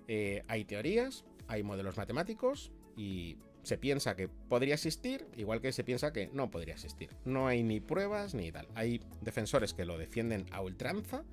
[0.07, 5.84] Eh, hay teorías, hay modelos matemáticos y se piensa que podría existir, igual que se
[5.84, 7.11] piensa que no podría existir.
[7.26, 8.68] No hay ni pruebas ni tal.
[8.74, 11.24] Hay defensores que lo defienden a ultranza.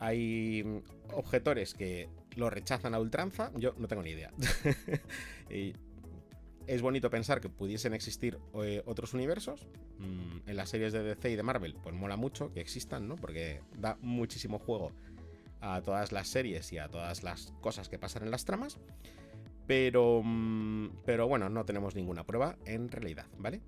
[0.00, 3.50] Hay mm, objetores que lo rechazan a ultranza.
[3.56, 4.32] Yo no tengo ni idea.
[5.50, 5.74] Y
[6.66, 9.66] es bonito pensar que pudiesen existir eh, otros universos.
[9.98, 13.16] Mm, en las series de DC y de Marvel, pues mola mucho que existan, ¿no?
[13.16, 14.92] Porque da muchísimo juego
[15.60, 18.78] a todas las series y a todas las cosas que pasan en las tramas.
[19.66, 23.60] Pero, mm, pero bueno, no tenemos ninguna prueba en realidad, ¿vale?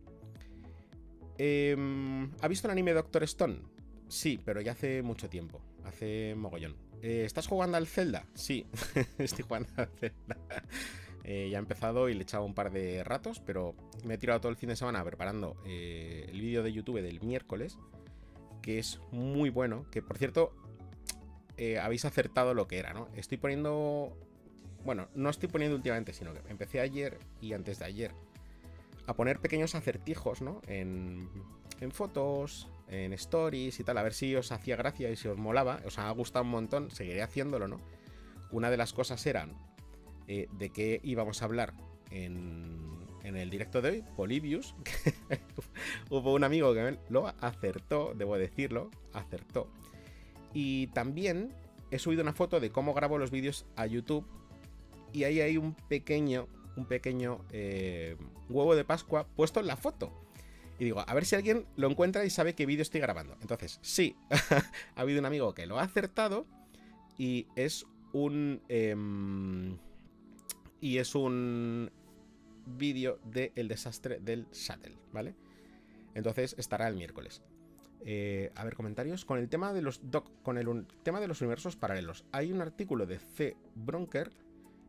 [1.39, 3.61] Em, ¿Ha visto el anime Doctor Stone?
[4.09, 5.61] Sí, pero ya hace mucho tiempo.
[5.85, 6.88] Hace mogollón.
[7.03, 8.27] Eh, ¿Estás jugando al Zelda?
[8.35, 8.67] Sí,
[9.19, 10.37] estoy jugando al Zelda.
[11.31, 14.19] Eh, ya he empezado y le he echado un par de ratos, pero me he
[14.19, 17.77] tirado todo el fin de semana preparando eh, el vídeo de YouTube del miércoles,
[18.63, 19.85] que es muy bueno.
[19.91, 20.55] Que por cierto,
[21.83, 23.09] habéis acertado lo que era, ¿no?
[23.15, 24.17] Estoy poniendo.
[24.87, 28.15] Bueno, no estoy poniendo últimamente, sino que empecé ayer y antes de ayer
[29.07, 30.63] a poner pequeños acertijos, ¿no?
[30.67, 31.29] En,
[31.81, 35.37] en fotos, en stories y tal, a ver si os hacía gracia y si os
[35.37, 37.81] molaba, os ha gustado un montón, seguiré haciéndolo, ¿no?
[38.51, 39.53] Una de las cosas eran
[40.27, 41.75] eh, de qué íbamos a hablar
[42.11, 44.75] en, en el directo de hoy, Polybius.
[46.11, 49.69] Hubo un amigo que lo acertó, debo decirlo, acertó.
[50.55, 51.53] Y también
[51.91, 54.27] he subido una foto de cómo grabo los vídeos a YouTube
[55.13, 58.17] y ahí hay un pequeño, un pequeño eh,
[58.49, 60.13] huevo de Pascua puesto en la foto.
[60.79, 63.37] Y digo, a ver si alguien lo encuentra y sabe qué vídeo estoy grabando.
[63.41, 64.17] Entonces, sí,
[64.95, 66.47] ha habido un amigo que lo ha acertado
[67.17, 68.63] y es un...
[68.69, 69.77] em,
[70.81, 71.91] y es un
[72.65, 75.35] vídeo del desastre del Shuttle, ¿vale?
[76.15, 77.43] Entonces estará el miércoles.
[78.05, 79.25] Eh, a ver, comentarios.
[79.25, 80.01] Con el tema de los
[80.43, 82.25] con el tema de los universos paralelos.
[82.33, 83.57] Hay un artículo de C.
[83.75, 84.31] Bronker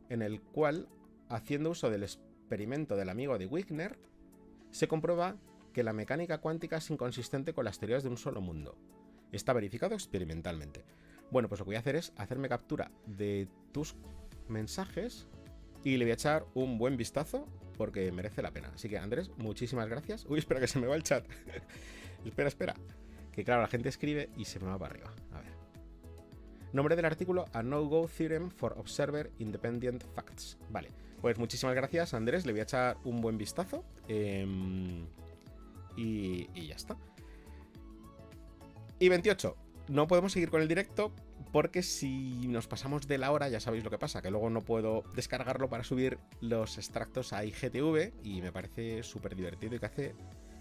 [0.10, 0.88] en el cual,
[1.30, 3.98] haciendo uso del experimento del amigo de Wigner,
[4.72, 5.38] se comprueba
[5.70, 8.78] que la mecánica cuántica es inconsistente con las teorías de un solo mundo.
[9.32, 10.84] Está verificado experimentalmente.
[11.32, 13.96] Bueno, pues lo que voy a hacer es hacerme captura de tus
[14.48, 15.28] mensajes
[15.84, 17.48] y le voy a echar un buen vistazo
[17.78, 18.72] porque merece la pena.
[18.74, 20.26] Así que Andrés, muchísimas gracias.
[20.28, 21.26] Uy, espera que se me va el chat.
[22.26, 22.76] espera, espera.
[23.32, 25.14] Que claro, la gente escribe y se me va para arriba.
[25.32, 25.54] A ver.
[26.74, 30.58] Nombre del artículo: A No-Go Theorem for Observer Independent Facts.
[30.70, 30.90] Vale,
[31.22, 32.46] pues muchísimas gracias, Andrés.
[32.46, 33.86] Le voy a echar un buen vistazo.
[34.08, 35.08] em,
[36.00, 36.98] y, ya está.
[39.00, 39.56] Y 28.
[39.90, 41.14] No podemos seguir con el directo
[41.52, 44.62] porque si nos pasamos de la hora, ya sabéis lo que pasa, que luego no
[44.62, 49.86] puedo descargarlo para subir los extractos a IGTV y me parece súper divertido y que
[49.86, 50.16] hace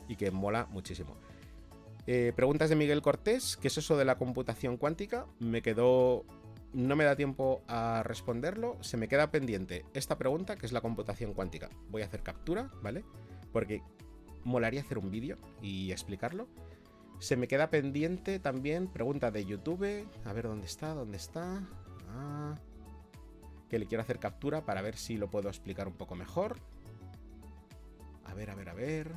[0.09, 1.17] y que mola muchísimo.
[2.07, 5.27] Eh, preguntas de Miguel Cortés, ¿qué es eso de la computación cuántica?
[5.39, 6.25] Me quedó...
[6.73, 10.83] No me da tiempo a responderlo, se me queda pendiente esta pregunta, que es la
[10.83, 11.71] computación cuántica.
[11.89, 13.05] Voy a hacer captura, ¿vale?
[13.53, 13.83] Porque
[14.45, 16.49] molaría hacer un vídeo y explicarlo.
[17.19, 20.09] Se me queda pendiente también pregunta de YouTube.
[20.25, 21.67] A ver dónde está, dónde está.
[22.11, 22.55] Ah,
[23.69, 26.59] que le quiero hacer captura para ver si lo puedo explicar un poco mejor.
[28.25, 29.13] A ver, a ver, a ver.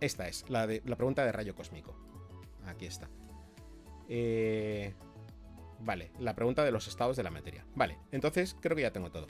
[0.00, 1.94] Esta es, la, de, la pregunta de rayo cósmico.
[2.66, 3.08] Aquí está.
[4.08, 4.94] Eh,
[5.80, 7.66] vale, la pregunta de los estados de la materia.
[7.74, 9.26] Vale, entonces creo que ya tengo todo.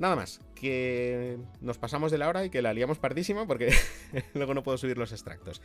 [0.00, 3.70] Nada más, que nos pasamos de la hora y que la liamos pardísima porque
[4.34, 5.60] luego no puedo subir los extractos.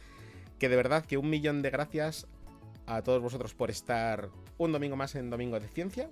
[0.60, 2.28] Que de verdad que un millón de gracias
[2.86, 6.10] a todos vosotros por estar un domingo más en Domingo de Ciencia.